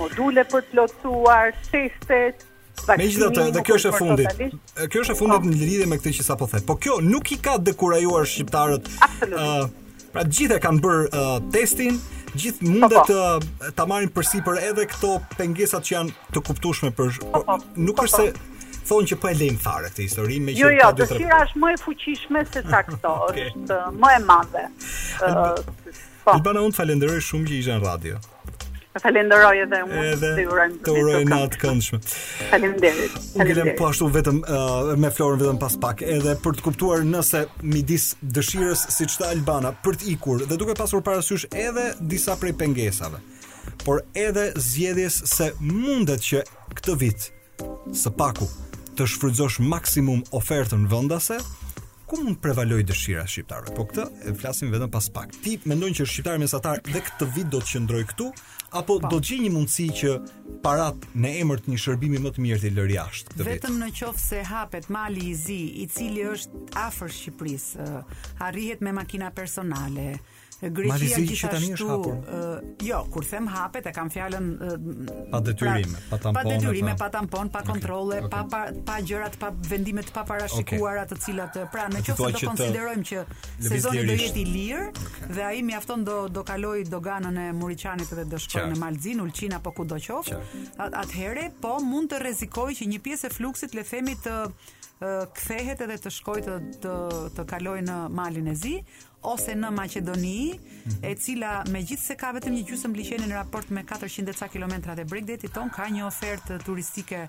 [0.01, 2.49] module për të plotësuar, testet.
[2.89, 4.39] Me gjitha të, dhe kjo është e fundit
[4.91, 5.51] Kjo është e fundit po.
[5.53, 8.89] në lidhje me këtë që sa po the Po kjo nuk i ka dekurajuar shqiptarët
[9.29, 9.69] uh,
[10.11, 12.01] Pra gjithë e kanë bërë uh, testin
[12.33, 13.71] gjithë mundet të po, po.
[13.77, 18.29] ta marrin përsipër edhe këto pengesat që janë të kuptueshme për po, nuk është se
[18.89, 21.63] thonë që po e lejmë fare këtë histori me jo, që jo, të dëshira është
[21.63, 23.49] më e fuqishme se sa këto, okay.
[23.55, 24.65] është më e madhe.
[25.23, 25.39] Ëh.
[25.39, 26.37] Uh, po.
[26.37, 28.21] Albana, unë falenderoj shumë që isha në radio.
[29.01, 30.33] Falenderoj edhe unë,
[30.85, 31.99] të uroj atë këndshme.
[32.51, 33.15] Faleminderit.
[33.41, 37.07] Unë kam po ashtu vetëm uh, me Florën vetëm pas pak, edhe për të kuptuar
[37.15, 42.37] nëse midis dëshirës siç tha Albana për të ikur dhe duke pasur parasysh edhe disa
[42.41, 43.23] prej pengesave,
[43.87, 46.45] por edhe zgjedhjes se mundet që
[46.77, 47.31] këtë vit
[47.97, 48.51] së paku
[48.97, 51.39] të shfrytëzosh maksimum ofertën vendase,
[52.11, 53.73] ku mund prevaloj dëshira shqiptarëve?
[53.79, 55.33] Po këtë e flasim vetëm pas pak.
[55.41, 58.27] Ti mendon që shqiptarët mesatar dhe këtë vit do të qëndroj këtu
[58.73, 59.09] apo pa.
[59.09, 59.15] Po.
[59.15, 60.13] do të gjej një mundësi që
[60.65, 63.51] parat në emër të një shërbimi më të mirë të lëri jashtë këtë vit?
[63.55, 67.91] Vetëm në qoftë se hapet mali i zi i cili është afër Shqipërisë,
[68.49, 70.07] arrihet me makina personale,
[70.63, 72.19] Greqia Malizi, gjithashtu që tani është hapur.
[72.23, 72.51] Uh,
[72.87, 74.75] jo, kur them hapet e kam fjalën uh,
[75.33, 78.53] pa detyrim, pra, pa tampon, pa detyrim, pa, tampon, pa kontrole, okay, okay.
[78.53, 81.11] pa pa, pa gjërat, pa vendime të paparashikuara okay.
[81.13, 83.25] të cilat pra në qoftë se do konsiderojmë që
[83.73, 85.31] sezoni do jetë i lirë okay.
[85.35, 89.59] dhe ai mjafton do do kaloj doganën e Muriçanit dhe do shkoj në Malzin, Ulqin
[89.59, 90.39] apo kudo qoftë.
[90.87, 94.39] Atëherë po mund të rrezikoj që një pjesë e fluksit le themi të
[95.03, 96.93] kthehet edhe të shkojë të të,
[97.35, 98.77] të kalojë në malin e zi,
[99.23, 100.59] ose në Maqedoni,
[101.07, 101.63] e cila
[102.03, 105.53] se ka vetëm një gjysmë liçeni në raport me 400 km ca kilometra dhe bregdetit
[105.55, 107.23] ton ka një ofertë turistike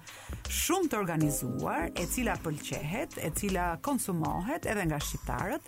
[0.59, 5.61] shumë të organizuar, e cila pëlqehet, e cila konsumohet edhe nga shqiptarët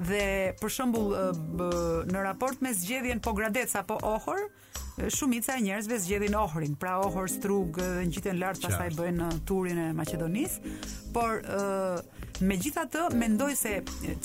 [0.00, 1.12] dhe për shembull
[2.10, 4.46] në raport me zgjedhjen po gradec apo ohor
[5.12, 9.86] shumica e njerëzve zgjedhin ohrin pra ohor strug dhe ngjiten lart pastaj bëjnë turin e
[10.00, 10.74] Maqedonisë
[11.14, 11.44] por
[12.50, 13.78] megjithatë mendoj se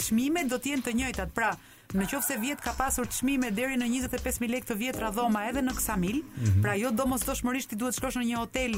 [0.06, 1.56] çmimet do të jenë të njëjta pra
[1.96, 5.46] Në qofë se vjetë ka pasur të shmime deri në 25.000 lek të vjetë radhoma
[5.48, 6.64] edhe në kësa mil, mm -hmm.
[6.64, 8.74] pra jo do mos të duhet shkosh në një hotel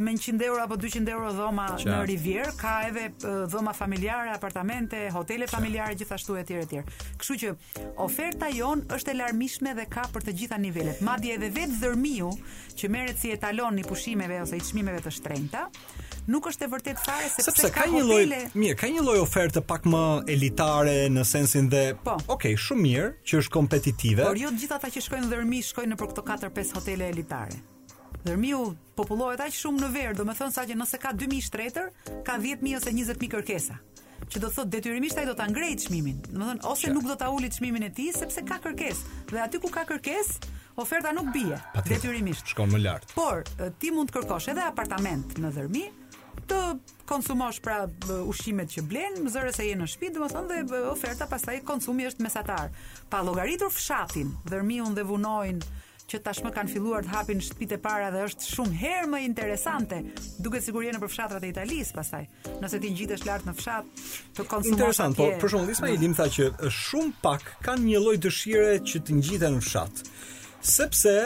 [0.00, 1.74] me 100 euro apo 200 euro Qa?
[1.84, 3.08] në rivier, ka edhe
[3.50, 6.82] dhoma familjare, apartamente, hotele familjare, gjithashtu etj etj.
[7.18, 7.52] Kështu që
[8.04, 11.02] oferta jon është e larmishme dhe ka për të gjitha nivelet.
[11.02, 12.30] Madje edhe vetë dërmiu,
[12.78, 15.64] që merret si etalon i pushimeve ose i çmimeve të shtrenjta,
[16.30, 19.60] nuk është e vërtet fare sepse ka ka një lloj mirë, ka një lloj oferte
[19.60, 20.04] pak më
[20.34, 22.14] elitare në sensin dhe po.
[22.36, 24.28] ok, shumë mirë që është kompetitive.
[24.30, 27.62] Por jo të gjitha ata që shkojnë në shkojnë në për këto 4-5 hotele elitare.
[28.22, 28.34] Dhe
[28.94, 31.88] popullohet aq shumë në ver, do të thonë saqë nëse ka 2000 shtretër,
[32.26, 33.78] ka 10000 ose 20000 kërkesa
[34.32, 36.20] që do thot detyrimisht ai do ta ngrejë çmimin.
[36.30, 39.16] Domethën ose nuk do ta uli çmimin e tij sepse ka kërkesë.
[39.32, 40.46] Dhe aty ku ka kërkesë,
[40.80, 41.58] oferta nuk bie.
[41.88, 43.12] Detyrimisht shkon më lart.
[43.18, 43.42] Por
[43.82, 45.82] ti mund të kërkosh edhe apartament në Dhërmi,
[46.48, 46.62] të
[47.10, 47.82] konsumosh pra
[48.22, 52.24] ushqimet që blen, më zëre se je në shtëpi, domethën dhe oferta pastaj konsumi është
[52.24, 52.70] mesatar.
[53.12, 55.60] Pa llogaritur fshatin, Dhërmiun dhe Vunojin,
[56.12, 60.00] që tashmë kanë filluar të hapin shtëpitë e para dhe është shumë herë më interesante.
[60.44, 62.22] Duket sigurisht janë nëpër fshatrat e Italisë pastaj.
[62.62, 64.02] Nëse ti ngjitesh lart në fshat,
[64.38, 64.74] të konsumosh.
[64.74, 69.02] Interesant, po për shembull Isma tha që është shumë pak kanë një lloj dëshire që
[69.08, 70.04] të ngjiten në fshat.
[70.74, 71.16] Sepse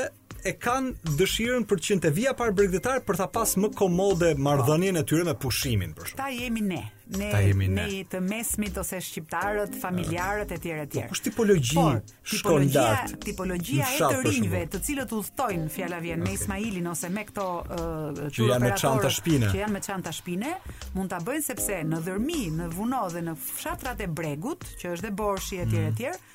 [0.45, 4.33] e kanë dëshirën për të qenë te via parë bregdetar për ta pasë më komode
[4.45, 6.21] marrëdhënien e tyre me pushimin për shkak.
[6.21, 6.83] Ta jemi ne.
[7.17, 7.85] Ne ta jemi ne.
[7.85, 12.85] ne të mesmit ose shqiptarët, familjarët e tjerë po, e Por, Kush tipologji?
[13.25, 16.33] Tipologjia, e të rinjve, të cilët udhtojnë thtojnë fjallavien okay.
[16.33, 19.53] me Ismailin ose me këto uh, që janë me çanta shpine.
[19.55, 20.55] Që janë me shpine,
[20.99, 25.07] mund ta bëjnë sepse në dhërmi, në vuno dhe në fshatrat e bregut, që është
[25.07, 26.01] dhe borshi e tjere mm.
[26.03, 26.33] tjere, mm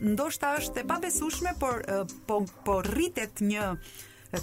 [0.00, 1.82] ndoshta është e pabesueshme, por
[2.28, 3.72] po po rritet një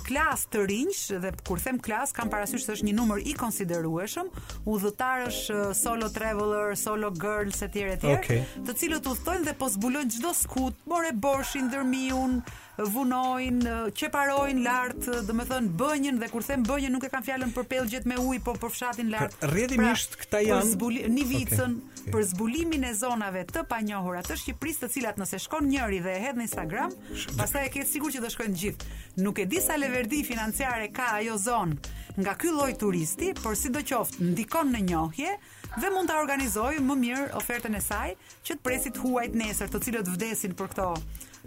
[0.01, 4.31] klas të rinjsh dhe kur them klas kam parasysh se është një numër i konsiderueshëm,
[4.65, 5.41] udhëtarësh
[5.77, 8.43] solo traveler, solo girl etj etj, okay.
[8.65, 12.39] të cilët udhtojnë dhe po zbulojnë çdo skut, more borshin, ndërmiun,
[12.77, 18.07] vunojnë, qeparojnë lart, domethënë bënjen dhe kur them bënjen nuk e kam fjalën për pellgjet
[18.09, 19.35] me ujë, po për fshatin lart.
[19.47, 22.13] Rrjedhimisht pra, këta janë zbuli, një vicën okay, okay.
[22.15, 26.23] për zbulimin e zonave të panjohura të Shqipërisë, të cilat nëse shkon njëri dhe e
[26.27, 26.95] hedh në Instagram,
[27.39, 28.95] pastaj e ke sigurt që do shkojnë të gjithë.
[29.23, 34.23] Nuk e di sa leverdi financiare ka ajo zonë nga ky lloj turisti, por sidoqoftë
[34.29, 35.33] ndikon në njohje,
[35.77, 38.11] dhe mund ta organizoj më mirë ofertën e saj
[38.47, 40.87] që të presit huajt nesër, të cilët vdesin për këto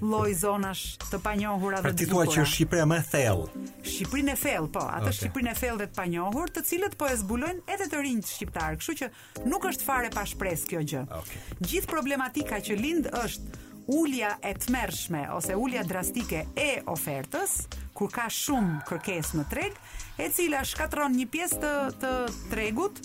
[0.05, 3.47] lloj zonash të panjohura dhe të pra, Ti thua që Shqipëria më thellë.
[3.95, 5.17] Shqipërinë e thellë, po, atë okay.
[5.21, 8.77] Shqipërinë e thellë dhe të panjohur, të cilët po e zbulojnë edhe të rinjt shqiptar.
[8.79, 9.11] Kështu që
[9.53, 11.03] nuk është fare pa shpresë kjo gjë.
[11.19, 11.43] Okay.
[11.73, 17.55] Gjithë problematika që lind është ulja e tmerrshme ose ulja drastike e ofertës,
[17.97, 19.79] kur ka shumë kërkesë në treg,
[20.21, 21.75] e cila shkatron një pjesë të,
[22.05, 22.13] të
[22.53, 23.01] tregut,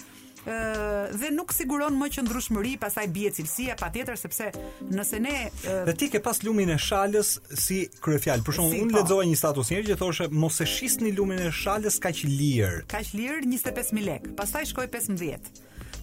[1.14, 4.50] dhe nuk siguron më që ndrushmëri, pastaj bie cilësia patjetër sepse
[4.92, 5.36] nëse ne
[5.88, 8.44] Dhe ti ke pas lumin e shalës si kryefjal.
[8.46, 9.02] Për shembull, si, unë po.
[9.04, 12.82] lexova një status njëri që thoshte mos e shisni lumin e shalës kaq lir.
[12.92, 14.28] Kaq lir 25000 lek.
[14.38, 15.52] Pastaj shkoi 15.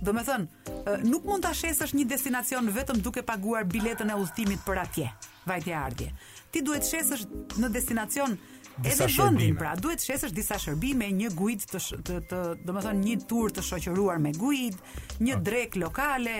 [0.00, 4.62] Do me thënë, nuk mund të shesësh një destinacion vetëm duke paguar biletën e ullëtimit
[4.64, 5.10] për atje,
[5.50, 6.08] vajtje ardje.
[6.50, 7.26] Ti duhet shesësh
[7.60, 8.38] në destinacion
[8.82, 13.04] disa edhe vendin, pra, duhet shesësh disa shërbime, një guid të sh, të, të domethënë
[13.06, 14.76] një tur të shoqëruar me guid,
[15.18, 15.36] një okay.
[15.36, 15.42] Ah.
[15.50, 16.36] drek lokale,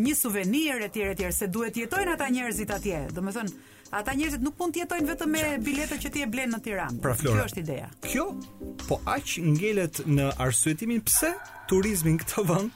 [0.00, 3.04] një suvenir etj etj se duhet jetojnë ata njerëzit atje.
[3.16, 6.58] Domethënë Ata njerëzit nuk mund të jetojnë vetëm me biletët që ti e blen në
[6.64, 6.96] Tiranë.
[7.04, 7.86] Pra, Flora, kjo është ideja.
[8.02, 8.24] Kjo
[8.88, 11.30] po aq ngelet në arsyetimin pse
[11.70, 12.74] turizmi në këtë vend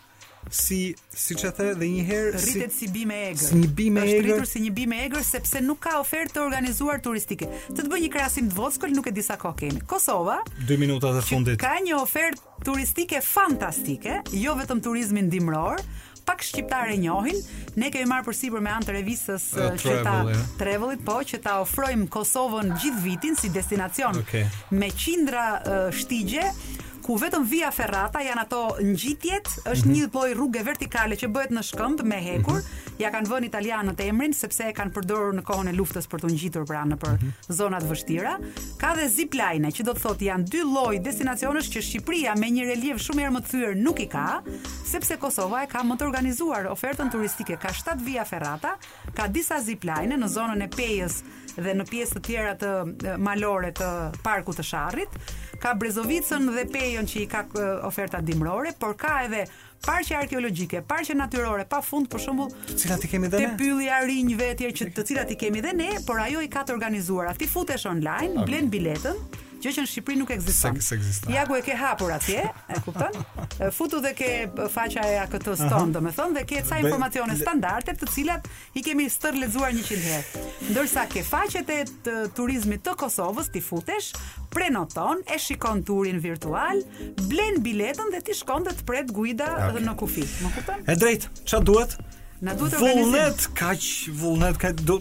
[0.50, 3.44] si siç e the dhe një herë si rritet si bimë e egër.
[3.50, 4.18] Si një bimë e egër.
[4.18, 7.46] Është rritur si një bimë e egër sepse nuk ka ofertë të organizuar turistike.
[7.70, 9.82] Të të bëj një krahasim të vogël, nuk e di sa kohë kemi.
[9.86, 10.40] Kosova.
[10.66, 11.60] 2 minuta të fundit.
[11.62, 15.80] Ka një ofertë turistike fantastike, jo vetëm turizmin dimror
[16.20, 17.34] pak shqiptare njohin,
[17.80, 20.44] ne kemi marrë përsipër me anë të revistës uh, travel, që ta yeah.
[20.60, 24.44] travelit, po që ta ofrojmë Kosovën gjithë vitin si destinacion okay.
[24.70, 26.44] me qindra uh, shtigje,
[27.10, 29.94] ku vetëm via ferrata janë ato ngjitjet, është mm -hmm.
[29.96, 32.60] një lloj rruge vertikale që bëhet në shkëmb me hekur.
[32.62, 32.94] Mm -hmm.
[33.02, 36.28] Ja kanë vënë italianët emrin sepse e kanë përdorur në kohën e luftës për të
[36.34, 37.56] ngjitur pra në për mm -hmm.
[37.58, 38.34] zona të vështira.
[38.82, 42.62] Ka dhe zipline që do të thotë janë dy lloj destinacionesh që Shqipëria me një
[42.74, 44.28] relief shumë herë më të thyer nuk i ka,
[44.92, 47.54] sepse Kosova e ka më të organizuar ofertën turistike.
[47.64, 48.70] Ka 7 via ferrata,
[49.16, 51.14] ka disa zipline në zonën e pejës
[51.64, 52.70] dhe në pjesë të tjera të
[53.26, 53.88] malore të
[54.26, 55.10] parkut të sharrit
[55.60, 57.44] ka Brezovicën dhe Pejon që i ka
[57.86, 59.44] oferta dimrore, por ka edhe
[59.84, 62.48] parqe arkeologjike, parqe natyrore, pa fund për shumë
[62.80, 63.50] cilat i kemi dhe ne?
[63.52, 66.50] Te pylli a rinjë vetje që të cilat i kemi dhe ne, por ajo i
[66.52, 67.32] ka të organizuar.
[67.40, 68.48] Ti futesh online, okay.
[68.50, 69.22] blen biletën,
[69.60, 70.78] gjë që në Shqipëri nuk ekziston.
[71.32, 72.42] Ja ku e ke hapur atje,
[72.72, 73.16] e kupton?
[73.76, 74.28] Futu dhe ke
[74.72, 78.48] faqa e AKT-s ton, domethënë dhe ke ca informacione standarde të cilat
[78.80, 80.44] i kemi stër lexuar 100 herë.
[80.72, 81.80] Ndërsa ke faqet e
[82.36, 84.12] turizmit të Kosovës, ti futesh,
[84.50, 86.80] prenoton, e shikon turin virtual,
[87.28, 89.76] blen biletën dhe ti shkon dhe të pret guida okay.
[89.76, 90.24] dhe në kufi.
[90.44, 90.88] Më kupton?
[90.90, 92.00] E drejt, çfarë duhet?
[92.40, 93.84] Na duhet vullnet kaq
[94.16, 94.94] vullnet kaq do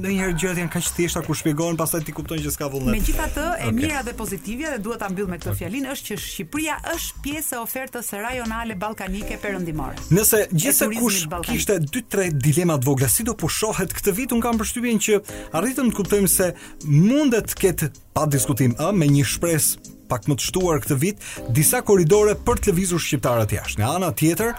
[0.00, 2.94] ndonjëherë gjërat janë kaq thjeshta kur shpjegohen pastaj ti kupton që s'ka vullnet.
[2.96, 3.68] Megjithatë, okay.
[3.68, 5.58] e mira dhe pozitivja dhe duhet ta mbyll me këtë okay.
[5.66, 9.98] fjalinë është që Shqipëria është pjesë e ofertës rajonale ballkanike perëndimore.
[10.16, 11.20] Nëse gjithsesi kush
[11.50, 15.20] kishte 2-3 dilema të vogla si do pushohet këtë vit, un kam përshtypjen që
[15.60, 16.48] arritëm të kuptojmë se
[16.88, 21.20] mundet të ketë pa diskutim ë me një shpresë pak më të shtuar këtë vit,
[21.52, 23.82] disa korridore për të lëvizur shqiptarët jashtë.
[23.84, 24.54] Në anën tjetër,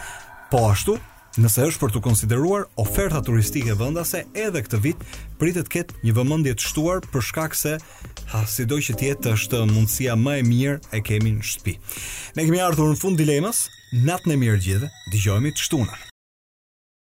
[0.51, 0.99] po ashtu,
[1.37, 5.03] Nëse është për të konsideruar oferta turistike vendase edhe këtë vit,
[5.41, 7.75] pritet të ketë një vëmendje të shtuar për shkak se
[8.33, 11.77] ha sido që të jetë është mundësia më e mirë e kemi në shtëpi.
[12.41, 13.63] Ne kemi ardhur në fund dilemës,
[14.09, 16.07] natën e mirë gjithë, dëgjojmë të shtunën.